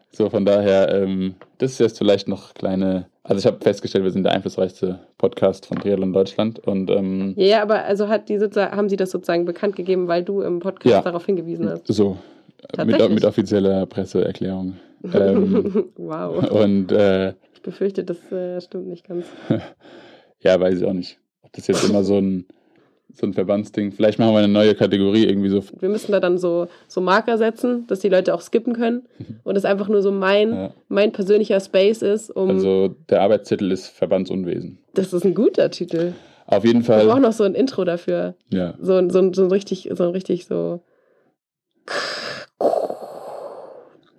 [0.09, 3.07] So, von daher, ähm, das ist jetzt vielleicht noch kleine.
[3.28, 7.61] Also, ich habe festgestellt, wir sind der einflussreichste Podcast von Triathlon Deutschland und ähm, Ja,
[7.61, 11.01] aber also hat die haben sie das sozusagen bekannt gegeben, weil du im Podcast Ja.
[11.01, 11.88] darauf hingewiesen hast.
[11.88, 12.17] so
[12.86, 14.78] mit, mit offizieller Presseerklärung.
[15.13, 16.49] Ähm, wow.
[16.51, 19.25] und äh, Ich befürchte, das äh, stimmt nicht ganz.
[20.39, 22.45] ja, weiß ich auch nicht, ob das jetzt immer so ein,
[23.14, 23.91] so ein Verbandsding.
[23.91, 25.64] Vielleicht machen wir eine neue Kategorie irgendwie so.
[25.80, 29.08] Wir müssen da dann so, so Marker setzen, dass die Leute auch skippen können
[29.43, 30.74] und es einfach nur so mein, Ja.
[30.88, 32.49] mein persönlicher Space ist, um.
[32.49, 34.78] Also, der Arbeitstitel ist Verbandsunwesen.
[34.93, 36.14] das ist ein guter Titel.
[36.45, 38.36] Auf jeden Wir brauchen Fall, noch so ein Intro dafür.
[38.51, 38.76] ja.
[38.82, 40.82] So, ein- so, ein- so ein richtig, so ein richtig so.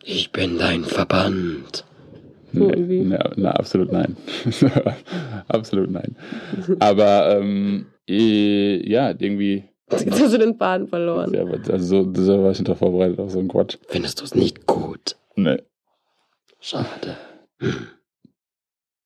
[0.05, 1.85] Ich bin dein Verband.
[2.53, 3.01] So Nee, irgendwie.
[3.03, 4.17] na, na, absolut nein.
[5.49, 6.17] absolut nein.
[6.79, 9.65] Aber ähm, eh, ja, irgendwie.
[9.91, 11.33] Jetzt hast du den Faden verloren.
[11.33, 13.79] Ja, aber also so, so war ich nicht vorbereitet, auf so einen Quatsch.
[13.89, 15.17] Findest du es nicht gut?
[15.35, 15.63] Nee.
[16.61, 17.17] Schade.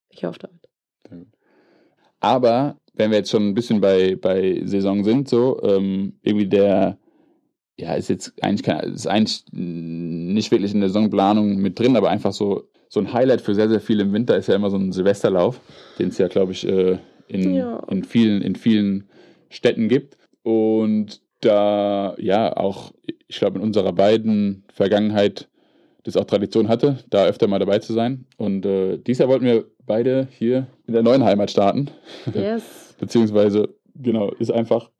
[0.09, 0.62] Ich hoffe damit.
[2.20, 6.98] Aber wenn wir jetzt schon ein bisschen bei, bei Saison sind, so, ähm, irgendwie der,
[7.76, 12.11] ja, ist jetzt eigentlich, kein, ist eigentlich nicht wirklich in der Saisonplanung mit drin, aber
[12.11, 14.76] einfach so, so ein Highlight für sehr, sehr viele im Winter ist ja immer so
[14.76, 15.61] ein Silvesterlauf,
[15.98, 16.98] den es ja, glaube ich, äh,
[17.33, 17.78] in, Ja.
[17.91, 19.09] in, vielen, in vielen
[19.51, 20.16] Städten gibt.
[20.43, 22.93] Und da, ja, auch,
[23.28, 25.49] ich glaube, in unserer beiden Vergangenheit
[26.05, 28.26] das auch Tradition hatte, da öfter mal dabei zu sein.
[28.37, 31.91] Und äh, dieses Jahr wollten wir beide hier in der neuen Heimat starten.
[32.35, 32.95] Yes.
[32.99, 34.91] Beziehungsweise, genau, ist einfach,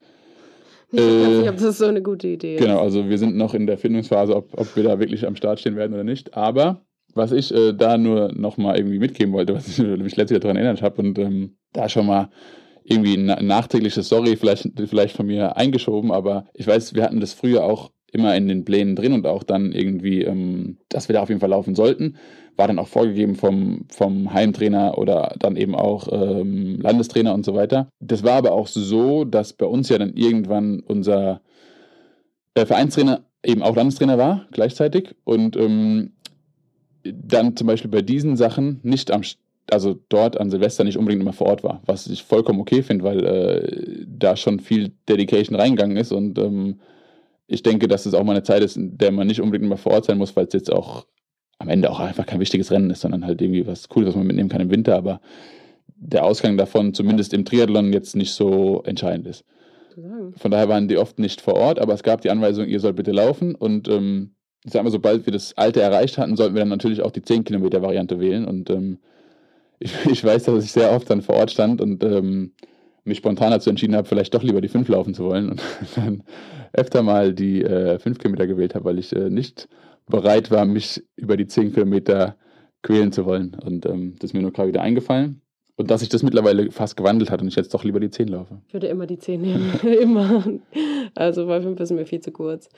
[0.91, 2.61] Ich weiß Äh, nicht, ob das so eine gute Idee ist.
[2.61, 5.59] genau, also wir sind noch in der Findungsphase, ob, ob wir da wirklich am Start
[5.59, 6.35] stehen werden oder nicht.
[6.35, 10.39] Aber was ich äh, da nur nochmal irgendwie mitgeben wollte, was ich mich letztes Jahr
[10.39, 12.29] daran erinnert habe und ähm, da schon mal
[12.83, 17.33] irgendwie na- nachträgliches Sorry vielleicht, vielleicht von mir eingeschoben, aber ich weiß, wir hatten das
[17.33, 21.23] früher auch immer in den Plänen drin und auch dann irgendwie, ähm, dass wir da
[21.23, 22.17] auf jeden Fall laufen sollten.
[22.55, 27.55] war dann auch vorgegeben vom, vom Heimtrainer oder dann eben auch ähm, Landestrainer und so
[27.55, 27.89] weiter.
[27.99, 31.41] Das war aber auch so, dass bei uns ja dann irgendwann unser
[32.53, 35.15] äh, Vereinstrainer eben auch Landestrainer war, gleichzeitig.
[35.23, 36.13] Und ähm,
[37.03, 39.21] dann zum Beispiel bei diesen Sachen nicht am,
[39.69, 43.03] also dort an Silvester nicht unbedingt immer vor Ort war, was ich vollkommen okay finde,
[43.03, 46.79] weil äh, da schon viel Dedication reingegangen ist und ähm,
[47.47, 49.77] ich denke, dass es auch mal eine Zeit ist, in der man nicht unbedingt immer
[49.77, 51.05] vor Ort sein muss, weil es jetzt auch
[51.59, 54.27] am Ende auch einfach kein wichtiges Rennen ist, sondern halt irgendwie was Cooles, was man
[54.27, 55.21] mitnehmen kann im Winter, aber
[55.87, 59.45] der Ausgang davon zumindest im Triathlon jetzt nicht so entscheidend ist.
[60.37, 62.95] Von daher waren die oft nicht vor Ort, aber es gab die Anweisung, ihr sollt
[62.95, 64.35] bitte laufen und ähm,
[64.65, 67.21] ich sag mal, sobald wir das Alte erreicht hatten, sollten wir dann natürlich auch die
[67.21, 68.99] 10 Kilometer Variante wählen und ähm,
[69.79, 72.51] ich, ich, weiß, dass ich sehr oft dann vor Ort stand und ähm,
[73.03, 75.61] mich spontan dazu entschieden habe, vielleicht doch lieber die 5 laufen zu wollen und
[75.95, 76.23] dann
[76.71, 79.67] öfter mal die äh, 5 Kilometer gewählt habe, weil ich äh, nicht
[80.07, 82.35] bereit war, mich über die 10 Kilometer
[82.81, 83.55] quälen zu wollen.
[83.55, 85.41] Und ähm, das ist mir nur gerade wieder eingefallen.
[85.75, 88.27] Und dass sich das mittlerweile fast gewandelt hat und ich jetzt doch lieber die 10
[88.27, 88.61] laufe.
[88.67, 89.73] Ich würde immer die 10 nehmen.
[90.01, 90.43] immer.
[91.15, 92.69] Also bei 5 ist mir viel zu kurz.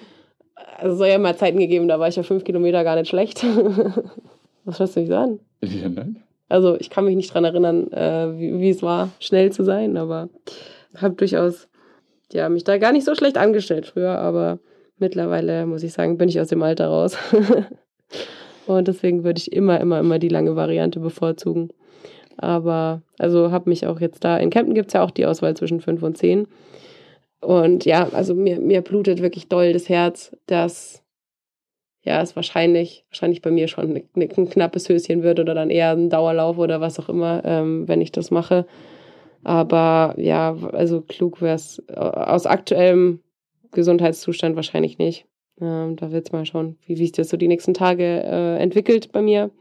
[0.56, 3.10] Also es soll ja mal Zeiten gegeben, da war ich ja 5 Kilometer gar nicht
[3.10, 3.44] schlecht.
[4.66, 5.40] Was willst du nicht sagen?
[5.62, 6.24] Ja, nein.
[6.48, 9.98] Also ich kann mich nicht daran erinnern, äh, wie, wie, es war, schnell zu sein,
[9.98, 10.30] aber
[10.96, 11.68] habe durchaus
[12.32, 14.60] ja, mich da gar nicht so schlecht angestellt früher, aber
[14.98, 17.18] mittlerweile muss ich sagen, bin ich aus dem Alter raus.
[18.68, 21.70] Und deswegen würde ich immer, immer, immer die lange Variante bevorzugen.
[22.38, 25.56] Aber, also habe mich auch jetzt da, in Kempten gibt es ja auch die Auswahl
[25.56, 26.48] zwischen 5 und 10.
[27.46, 31.04] Und ja, also mir, mir blutet wirklich doll das Herz, dass
[32.02, 35.92] ja, es wahrscheinlich, wahrscheinlich bei mir schon ein, ein knappes Höschen wird oder dann eher
[35.92, 38.66] ein Dauerlauf oder was auch immer, ähm, wenn ich das mache.
[39.44, 43.20] Aber ja, also klug wäre es aus aktuellem
[43.72, 45.26] Gesundheitszustand wahrscheinlich nicht.
[45.62, 48.58] Ähm, da wird es mal schauen, wie, wie sich das so die nächsten Tage äh,
[48.58, 49.52] entwickelt bei mir.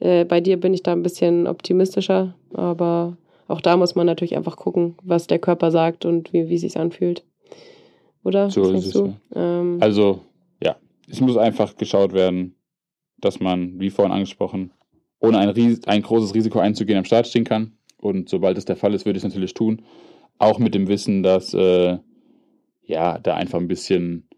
[0.00, 3.16] Äh, bei dir bin ich da ein bisschen optimistischer, aber
[3.48, 6.62] auch da muss man natürlich einfach gucken, was der Körper sagt und wie, wie es
[6.62, 7.24] sich anfühlt.
[8.22, 8.50] Oder?
[8.50, 8.94] So ist es.
[8.94, 9.14] Ja.
[9.34, 10.20] Ähm, also
[11.10, 12.56] es muss einfach geschaut werden,
[13.18, 14.72] dass man, wie vorhin angesprochen,
[15.20, 17.72] ohne ein, Ries ein großes Risiko einzugehen am Start stehen kann.
[17.98, 19.82] Und sobald es der Fall ist, würde ich es natürlich tun.
[20.38, 21.98] Auch mit dem Wissen, dass äh,
[22.82, 24.28] ja, da einfach ein bisschen,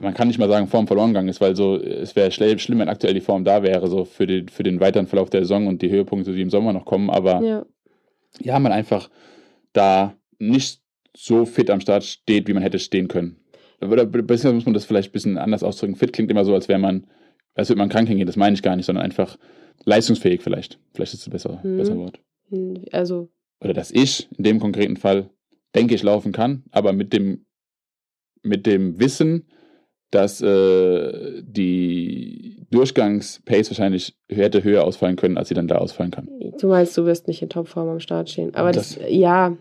[0.00, 2.88] man kann nicht mal sagen, Form verloren gegangen ist, weil so, es wäre schlimm, wenn
[2.88, 5.82] aktuell die Form da wäre, so für, die, für den weiteren Verlauf der Saison und
[5.82, 7.10] die Höhepunkte, die im Sommer noch kommen.
[7.10, 7.66] Aber ja,
[8.40, 9.10] ja man einfach
[9.72, 10.80] da nicht
[11.16, 13.36] so fit am Start steht, wie man hätte stehen können.
[13.80, 15.96] Oder besser muss man das vielleicht ein bisschen anders ausdrücken.
[15.96, 17.06] Fit klingt immer so, als wäre man,
[17.54, 18.26] als würde man krank hingehen.
[18.26, 19.38] Das meine ich gar nicht, sondern einfach
[19.84, 20.78] leistungsfähig vielleicht.
[20.94, 21.76] Vielleicht ist das ein besser, hm.
[21.76, 22.20] besser Wort.
[22.50, 23.30] Hm, also.
[23.60, 25.30] Oder dass ich in dem konkreten Fall
[25.74, 27.44] denke, ich laufen kann, aber mit dem,
[28.42, 29.46] mit dem Wissen,
[30.10, 36.28] dass äh, die Durchgangspace wahrscheinlich hätte höher ausfallen können, als sie dann da ausfallen kann.
[36.60, 38.54] Du meinst, du wirst nicht in Topform am Start stehen.
[38.54, 39.56] Aber das, das ja,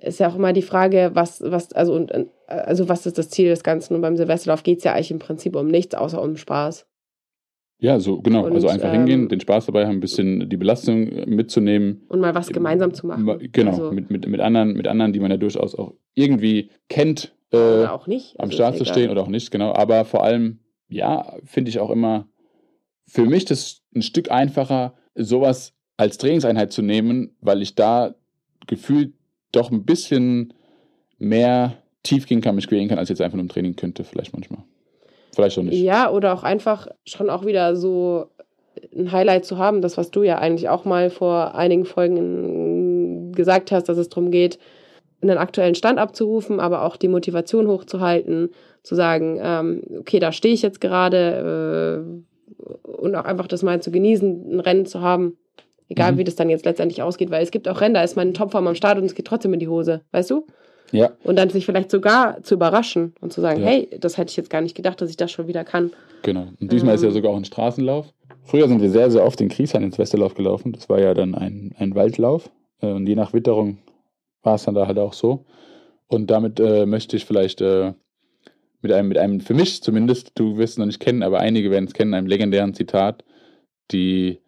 [0.00, 2.12] ist ja auch immer die Frage, was, was, also, und,
[2.46, 3.94] also was ist das Ziel des Ganzen?
[3.94, 6.86] Und beim Silvesterlauf geht es ja eigentlich im Prinzip um nichts, außer um Spaß.
[7.78, 8.46] Ja, so genau.
[8.46, 12.06] Und, also einfach ähm, hingehen, den Spaß dabei haben, ein bisschen die Belastung mitzunehmen.
[12.08, 13.50] Und mal was gemeinsam zu machen.
[13.52, 17.34] Genau, also, mit, mit, mit, anderen, mit anderen, die man ja durchaus auch irgendwie kennt.
[17.52, 18.40] Äh, oder auch nicht.
[18.40, 19.74] am also Start zu stehen oder auch nicht, genau.
[19.74, 22.28] Aber vor allem, ja, finde ich auch immer
[23.06, 28.14] für mich das ein Stück einfacher, sowas als Trainingseinheit zu nehmen, weil ich da
[28.66, 29.14] gefühlt
[29.52, 30.52] doch ein bisschen
[31.18, 34.32] mehr tief gehen kann, mich quälen kann, als jetzt einfach nur im Training könnte, vielleicht
[34.32, 34.62] manchmal.
[35.34, 35.80] Vielleicht auch nicht.
[35.80, 38.30] Ja, oder auch einfach schon auch wieder so
[38.94, 43.72] ein Highlight zu haben, das, was du ja eigentlich auch mal vor einigen Folgen gesagt
[43.72, 44.58] hast, dass es darum geht,
[45.22, 48.50] einen aktuellen Stand abzurufen, aber auch die Motivation hochzuhalten,
[48.86, 53.82] zu sagen, ähm, okay, da stehe ich jetzt gerade äh, und auch einfach das mal
[53.82, 55.36] zu genießen, ein Rennen zu haben,
[55.88, 56.18] Egal, mhm.
[56.18, 58.34] wie das dann jetzt letztendlich ausgeht, weil es gibt auch Rennen, da ist man in
[58.34, 60.46] Topform am Start und es geht trotzdem in die Hose, weißt du?
[60.92, 61.12] Ja.
[61.24, 63.66] Und dann sich vielleicht sogar zu überraschen und zu sagen, ja.
[63.66, 65.92] hey, das hätte ich jetzt gar nicht gedacht, dass ich das schon wieder kann.
[66.22, 66.46] Genau.
[66.60, 66.96] Und diesmal ähm.
[66.96, 68.12] ist ja sogar auch ein Straßenlauf.
[68.44, 70.72] Früher sind wir sehr, sehr oft in Kriesheim ins Westerlauf gelaufen.
[70.72, 72.50] Das war ja dann ein, ein Waldlauf.
[72.80, 73.78] Äh, und je nach Witterung
[74.42, 75.44] war es dann da halt auch so.
[76.06, 77.92] Und damit äh, möchte ich vielleicht äh,
[78.86, 81.70] mit einem, mit einem, für mich zumindest, du wirst es noch nicht kennen, aber einige
[81.70, 83.24] werden es kennen, einem legendären Zitat,
[83.90, 84.38] die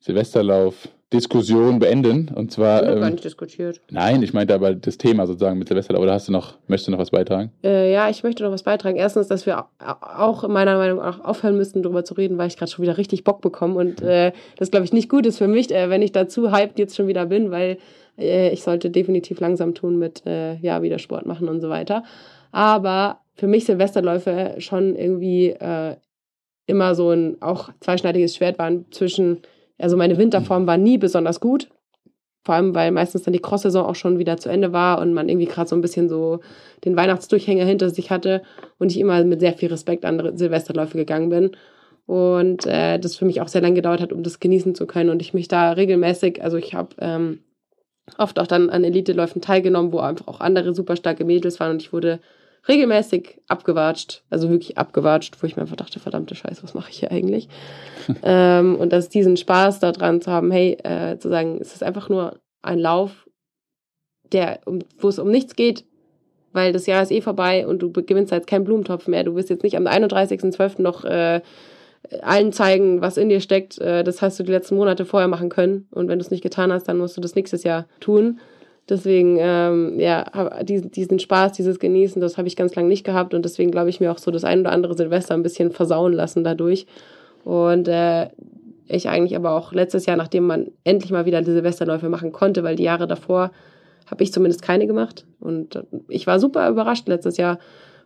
[0.00, 2.30] Silvesterlauf Diskussion beenden.
[2.32, 2.84] Und zwar.
[2.84, 3.80] Ich ähm, gar nicht diskutiert.
[3.90, 6.02] Nein, ich meinte aber das Thema sozusagen mit Silvesterlauf.
[6.02, 7.50] Oder hast du noch, möchtest du noch was beitragen?
[7.64, 8.96] Äh, ja, ich möchte noch was beitragen.
[8.96, 12.70] Erstens, dass wir auch meiner Meinung nach aufhören müssten, darüber zu reden, weil ich gerade
[12.70, 13.74] schon wieder richtig Bock bekomme.
[13.74, 16.78] Und äh, das, glaube ich, nicht gut ist für mich, äh, wenn ich dazu hyped
[16.78, 17.78] jetzt schon wieder bin, weil
[18.16, 22.04] äh, ich sollte definitiv langsam tun mit, äh, ja, wieder Sport machen und so weiter.
[22.52, 25.96] Aber für mich Silvesterläufe schon irgendwie äh,
[26.66, 29.38] immer so ein auch zweischneidiges Schwert war zwischen,
[29.78, 31.68] also meine Winterform war nie besonders gut.
[32.42, 35.28] Vor allem, weil meistens dann die Cross-Saison auch schon wieder zu Ende war und man
[35.28, 36.40] irgendwie gerade so ein bisschen so
[36.84, 38.42] den Weihnachtsdurchhänger hinter sich hatte
[38.78, 41.50] und ich immer mit sehr viel Respekt an Silvesterläufe gegangen bin.
[42.06, 45.10] Und äh, das für mich auch sehr lange gedauert hat, um das genießen zu können.
[45.10, 47.40] Und ich mich da regelmäßig, also ich habe ähm,
[48.16, 51.82] oft auch dann an Elite-Läufen teilgenommen, wo einfach auch andere super starke Mädels waren und
[51.82, 52.20] ich wurde
[52.68, 57.00] regelmäßig abgewatscht, also wirklich abgewatscht, wo ich mir einfach dachte, verdammte Scheiße, was mache ich
[57.00, 57.48] hier eigentlich?
[58.22, 62.08] ähm, und dass diesen Spaß daran zu haben, hey, äh, zu sagen, es ist einfach
[62.08, 63.28] nur ein Lauf,
[64.32, 65.84] der, um, wo es um nichts geht,
[66.52, 69.24] weil das Jahr ist eh vorbei und du gewinnst halt keinen Blumentopf mehr.
[69.24, 70.82] Du wirst jetzt nicht am 31.12.
[70.82, 71.40] noch äh,
[72.22, 73.78] allen zeigen, was in dir steckt.
[73.78, 75.86] Äh, das hast du die letzten Monate vorher machen können.
[75.90, 78.40] Und wenn du es nicht getan hast, dann musst du das nächstes Jahr tun.
[78.90, 83.32] Deswegen, ähm, ja, diesen, diesen Spaß, dieses Genießen, das habe ich ganz lange nicht gehabt.
[83.34, 86.12] Und deswegen glaube ich mir auch so das ein oder andere Silvester ein bisschen versauen
[86.12, 86.86] lassen dadurch.
[87.44, 88.28] Und äh,
[88.86, 92.64] ich eigentlich aber auch letztes Jahr, nachdem man endlich mal wieder die Silvesterläufe machen konnte,
[92.64, 93.52] weil die Jahre davor
[94.06, 95.24] habe ich zumindest keine gemacht.
[95.38, 97.58] Und äh, ich war super überrascht letztes Jahr,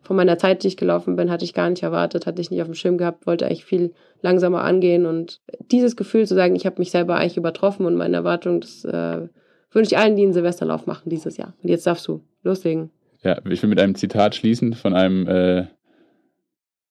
[0.04, 2.60] von meiner Zeit, die ich gelaufen bin, hatte ich gar nicht erwartet, hatte ich nicht
[2.60, 5.40] auf dem Schirm gehabt, wollte eigentlich viel langsamer angehen und
[5.72, 9.28] dieses Gefühl zu sagen, ich habe mich selber eigentlich übertroffen und meine Erwartung, das äh,
[9.74, 11.54] wünsche ich allen, die einen Silvesterlauf machen dieses Jahr.
[11.62, 12.90] Und jetzt darfst du loslegen.
[13.22, 15.66] Ja, ich will mit einem Zitat schließen von einem, äh,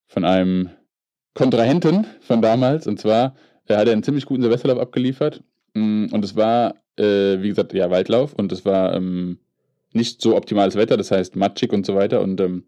[0.08, 0.70] von einem
[1.34, 2.88] Kontrahenten von damals.
[2.88, 5.44] Und zwar, er hat einen ziemlich guten Silvesterlauf abgeliefert.
[5.74, 8.34] Mm, und es war, äh, wie gesagt, ja, Waldlauf.
[8.34, 9.40] Und es war ähm,
[9.94, 12.22] nicht so optimales Wetter, das heißt matschig und so weiter.
[12.22, 12.66] Und ähm,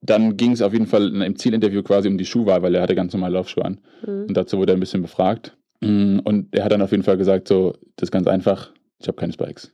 [0.00, 2.96] dann ging es auf jeden Fall im Zielinterview quasi um die Schuhwahl, weil er hatte
[2.96, 3.80] ganz normal Laufschuhe an.
[4.04, 4.26] Mhm.
[4.28, 5.56] Und dazu wurde er ein bisschen befragt.
[5.80, 9.08] Mm, und er hat dann auf jeden Fall gesagt, so, das ist ganz einfach, ich
[9.08, 9.72] habe keine Spikes.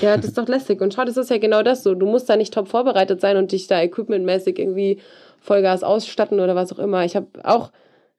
[0.00, 0.80] Ja, das ist doch lästig.
[0.80, 1.94] Und schau, das ist ja genau das so.
[1.94, 5.00] Du musst da nicht top vorbereitet sein und dich da equipmentmäßig irgendwie
[5.40, 7.04] Vollgas ausstatten oder was auch immer.
[7.04, 7.72] Ich habe auch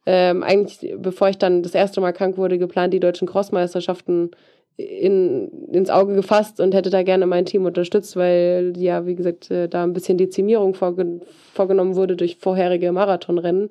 [0.05, 4.32] ähm, eigentlich, bevor ich dann das erste Mal krank wurde, geplant, die deutschen Crossmeisterschaften
[4.76, 9.51] in, ins Auge gefasst und hätte da gerne mein Team unterstützt, weil ja, wie gesagt,
[9.51, 11.22] äh, da ein bisschen Dezimierung vorge
[11.53, 13.70] vorgenommen wurde durch vorherige Marathonrennen.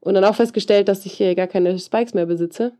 [0.00, 2.72] Und dann auch festgestellt, dass ich gar keine Spikes mehr besitze.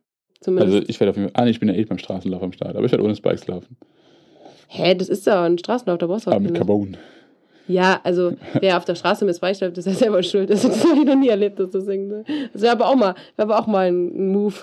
[0.45, 0.75] Zumindest.
[0.75, 2.77] Also ich werde auf jeden Fall, ah, ich bin ja eh beim Straßenlauf am Start,
[2.77, 3.79] aber ich werde ohne Spikes laufen.
[4.69, 6.99] Hä, das ist ja ein Straßenlauf, da brauchst du auch Aber mit Carbon.
[7.67, 10.51] Ja, also wer auf der Straße mit Spikes läuft, ist ja selber schuld.
[10.51, 12.31] Das, das habe ich noch nie erlebt, dass das irgendwie.
[12.53, 14.55] Das wäre aber auch mal, wäre aber auch mal ein Move.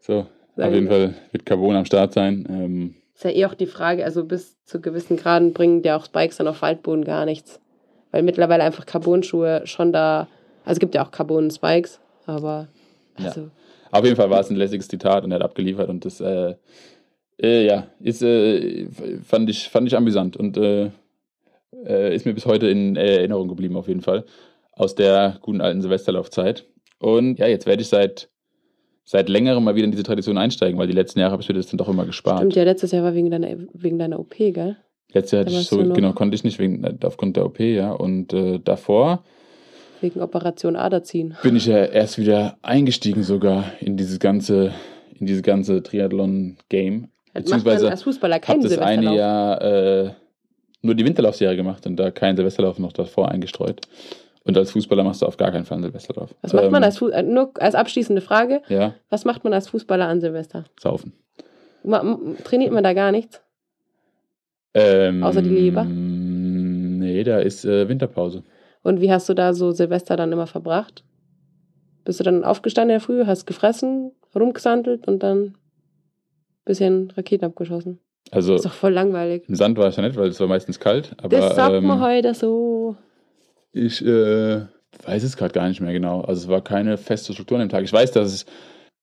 [0.00, 0.26] So,
[0.56, 2.46] auf jeden Fall wird Carbon am Start sein.
[2.48, 6.06] Ähm, ist ja eh auch die Frage, also bis zu gewissen Graden bringen ja auch
[6.06, 7.60] Spikes dann auf Waldboden gar nichts.
[8.10, 10.28] Weil mittlerweile einfach Carbon-Schuhe schon da,
[10.64, 12.68] also es gibt ja auch Carbon-Spikes, aber
[13.18, 13.40] also.
[13.42, 13.46] Ja.
[13.90, 16.54] Auf jeden Fall war es ein lässiges Zitat und er hat abgeliefert und das, äh,
[17.42, 18.86] äh, ja, ist, äh,
[19.22, 20.90] fand, ich, fand ich amüsant und äh,
[21.84, 24.24] äh, ist mir bis heute in Erinnerung geblieben auf jeden Fall.
[24.72, 26.66] Aus der guten alten Silvesterlaufzeit.
[26.98, 28.28] Und ja, jetzt werde ich seit
[29.06, 31.54] seit längerem mal wieder in diese Tradition einsteigen, weil die letzten Jahre habe ich mir
[31.54, 32.40] das dann doch immer gespart.
[32.40, 34.76] Stimmt, ja, letztes Jahr war wegen deiner, wegen deiner OP, gell?
[35.12, 37.92] Letztes Jahr hatte ich so, genau, konnte ich nicht wegen, aufgrund der OP, ja.
[37.92, 39.24] Und äh, davor.
[40.06, 41.36] Wegen Operation Aderziehen.
[41.42, 44.72] Bin ich ja erst wieder eingestiegen sogar in dieses ganze,
[45.18, 47.08] in diese ganze Triathlon-Game.
[47.34, 50.10] Beziehungsweise als Fußballer kein habe das eine Jahr äh,
[50.80, 53.80] nur die Winterlaufserie gemacht und da kein Silvesterlauf noch davor eingestreut.
[54.44, 56.32] Und als Fußballer machst du auf gar keinen Fall ein Silvester drauf.
[56.40, 57.26] Was macht man ähm, als Fußballer?
[57.26, 58.62] Äh, nur als abschließende Frage.
[58.68, 58.94] Ja.
[59.10, 60.62] Was macht man als Fußballer an Silvester?
[60.78, 61.14] Saufen.
[62.44, 63.42] Trainiert man da gar nichts?
[64.72, 65.82] Ähm, Außer die Leber?
[65.82, 68.44] Nee, da ist äh, Winterpause.
[68.86, 71.02] Und wie hast du da so Silvester dann immer verbracht?
[72.04, 75.54] Bist du dann aufgestanden in der Früh, hast gefressen, rumgesandelt und dann ein
[76.64, 77.98] bisschen Raketen abgeschossen?
[78.30, 79.42] Also, ist doch voll langweilig.
[79.48, 81.16] Im Sand war es ja nicht, weil es war meistens kalt.
[81.20, 82.94] Aber, das sagt ähm, man heute so.
[83.72, 84.60] Ich äh,
[85.04, 86.20] weiß es gerade gar nicht mehr genau.
[86.20, 87.82] Also es war keine feste Struktur an dem Tag.
[87.82, 88.46] Ich weiß, dass es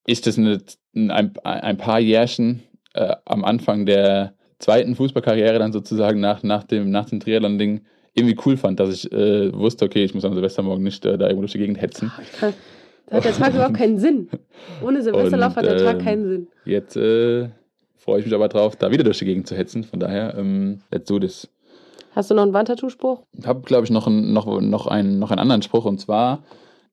[0.07, 0.59] ist das eine,
[0.95, 2.63] ein, ein paar Jährchen
[2.93, 7.81] äh, am Anfang der zweiten Fußballkarriere dann sozusagen nach, nach dem, nach dem Triathlon-Ding
[8.13, 11.25] irgendwie cool fand, dass ich äh, wusste, okay, ich muss am Silvestermorgen nicht äh, da
[11.25, 12.11] irgendwo durch die Gegend hetzen.
[12.41, 12.53] Oh,
[13.07, 14.29] da hat der Tag überhaupt keinen Sinn.
[14.83, 16.47] Ohne Silvesterlauf hat der Tag ähm, keinen Sinn.
[16.65, 17.49] Jetzt äh,
[17.97, 19.83] freue ich mich aber drauf, da wieder durch die Gegend zu hetzen.
[19.83, 21.49] Von daher, ähm, let's do this.
[22.11, 23.23] Hast du noch einen Wandtattoo-Spruch?
[23.37, 25.85] Ich habe, glaube ich, noch, ein, noch, noch, einen, noch einen anderen Spruch.
[25.85, 26.43] Und zwar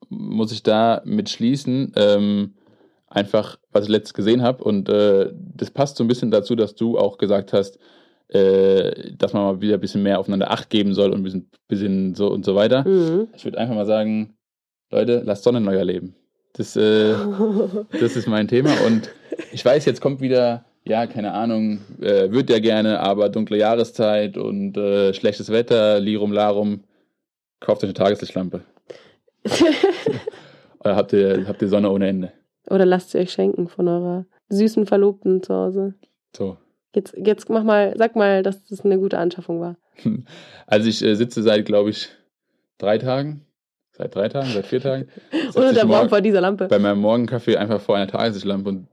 [0.08, 2.54] muss ich da mit schließen, ähm,
[3.06, 4.64] einfach, was ich letztes gesehen habe.
[4.64, 7.78] Und äh, das passt so ein bisschen dazu, dass du auch gesagt hast,
[8.32, 11.50] äh, dass man mal wieder ein bisschen mehr aufeinander Acht geben soll und ein bisschen,
[11.68, 12.86] bisschen so und so weiter.
[12.86, 13.28] Mhm.
[13.36, 14.34] Ich würde einfach mal sagen,
[14.90, 16.14] Leute, lasst Sonne in euer Leben.
[16.54, 17.14] Das, äh,
[18.00, 18.70] das ist mein Thema.
[18.86, 19.10] Und
[19.52, 24.36] ich weiß, jetzt kommt wieder ja, keine Ahnung, äh, wird ja gerne, aber dunkle Jahreszeit
[24.36, 26.84] und äh, schlechtes Wetter, Lirum Larum,
[27.60, 28.62] kauft euch eine Tageslichtlampe.
[30.80, 32.32] Oder habt ihr, habt ihr Sonne ohne Ende?
[32.68, 35.94] Oder lasst sie euch schenken von eurer süßen Verlobten zu Hause.
[36.34, 36.56] So.
[36.94, 39.76] Jetzt, jetzt mach mal, sag mal, dass das eine gute Anschaffung war.
[40.66, 42.08] Also ich äh, sitze seit, glaube ich,
[42.78, 43.44] drei Tagen.
[43.92, 45.08] Seit drei Tagen, seit vier Tagen.
[45.32, 46.68] ich der morgen- vor dieser Lampe.
[46.68, 48.86] bei meinem Morgenkaffee einfach vor einer Tageslichtlampe und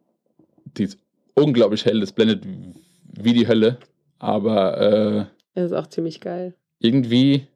[0.78, 0.98] die ist
[1.36, 2.44] unglaublich hell, das blendet
[3.06, 3.78] wie die Hölle.
[4.20, 6.56] Aber äh, Das ist auch ziemlich geil.
[6.80, 7.48] irgendwie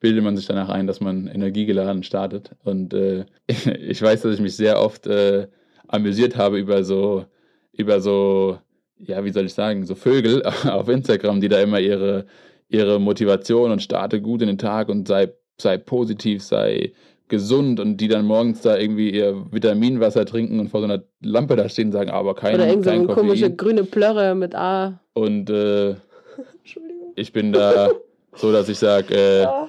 [0.00, 2.50] bildet man sich danach ein, dass man energiegeladen startet.
[2.62, 5.48] Und äh, ich weiß, dass ich mich sehr oft äh,
[5.88, 7.24] amüsiert habe über so,
[7.72, 8.58] über so,
[8.98, 12.26] ja, wie soll ich sagen, so Vögel auf Instagram, die da immer ihre,
[12.68, 16.92] ihre Motivation und starte gut in den Tag und sei, sei positiv, sei
[17.28, 21.56] gesund und die dann morgens da irgendwie ihr Vitaminwasser trinken und vor so einer Lampe
[21.56, 25.00] da stehen und sagen, aber kein, Oder irgend so komische grüne Plörre mit A.
[25.14, 25.90] Und äh,
[26.58, 27.12] Entschuldigung.
[27.16, 27.90] ich bin da
[28.34, 29.68] so, dass ich sage, äh, Ah.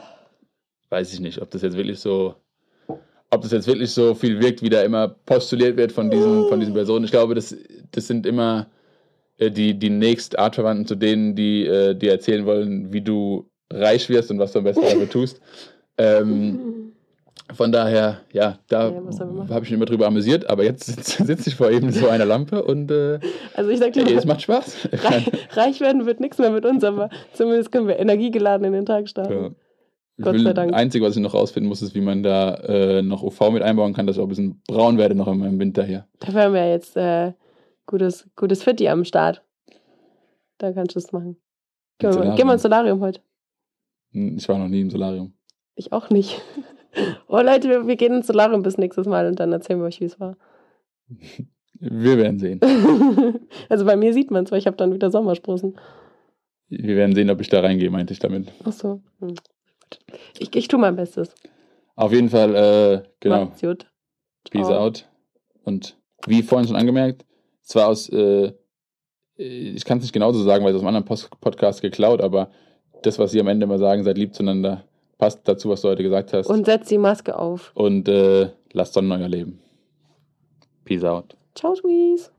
[0.89, 2.35] weiß ich nicht, ob das jetzt wirklich so,
[3.31, 6.59] ob das jetzt wirklich so viel wirkt, wie da immer postuliert wird von diesen, von
[6.59, 7.05] diesen Personen.
[7.05, 7.55] Ich glaube, das,
[7.91, 8.67] das sind immer
[9.39, 14.31] die, die nächst Artverwandten zu denen, die äh, dir erzählen wollen, wie du reich wirst
[14.31, 15.41] und was du am besten dafür tust.
[15.97, 16.91] Ähm,
[17.53, 21.47] von daher, ja, da Ja, habe ich mich immer drüber amüsiert, aber jetzt sitze sitz
[21.47, 23.19] ich vor eben so einer Lampe und äh,
[23.53, 24.89] Also ich sag dir es macht Spaß.
[25.03, 28.85] reich, reich werden wird nichts mehr mit uns, aber zumindest können wir energiegeladen in den
[28.85, 29.07] Tag Ja.
[29.07, 29.55] starten.
[30.17, 30.71] Ich Gott sei Dank.
[30.71, 33.61] Das Einzige, was ich noch rausfinden muss, ist, wie man da äh, noch UV mit
[33.63, 36.07] einbauen kann, dass ich auch ein bisschen braun werde noch im, im Winter hier.
[36.19, 37.31] Dafür haben wir jetzt äh,
[37.85, 39.43] gutes, gutes Fitti am Start.
[40.57, 41.37] Da kannst du es machen.
[41.99, 42.35] Geh mal, Solarium.
[42.35, 43.21] geh mal ins Solarium heute.
[44.11, 45.33] Hm, Ich war noch nie im Solarium.
[45.75, 46.41] Ich auch nicht.
[47.27, 49.99] Oh Leute, wir, wir gehen ins Solarium bis nächstes Mal und dann erzählen wir euch,
[49.99, 50.37] wie es war.
[51.81, 52.61] Wir werden sehen.
[53.69, 55.77] also bei mir sieht man es, weil ich habe dann wieder Sommersprossen.
[56.69, 58.49] Wir werden sehen, ob ich da reingehe, meinte ich damit.
[58.63, 59.01] Ach so.
[59.19, 59.35] Hm.
[60.39, 61.35] Ich, ich tue mein Bestes.
[61.97, 63.87] Auf jeden Fall, äh, genau, Macht's gut.
[64.49, 64.85] Peace Ciao.
[64.85, 65.05] out.
[65.65, 67.25] Und wie vorhin schon angemerkt,
[67.65, 68.53] zwar aus, äh,
[69.37, 72.49] ich kann es nicht genauso sagen, weil es aus einem anderen Post Podcast geklaut, aber
[73.01, 74.85] das, was sie am Ende immer sagen, seid lieb zueinander,
[75.17, 76.47] passt dazu, was du heute gesagt hast.
[76.47, 77.71] Und setzt die Maske auf.
[77.73, 79.59] Und äh, lasst Sonnen euer Leben.
[80.85, 81.35] Peace out.
[81.55, 82.31] Ciao, Sweeties.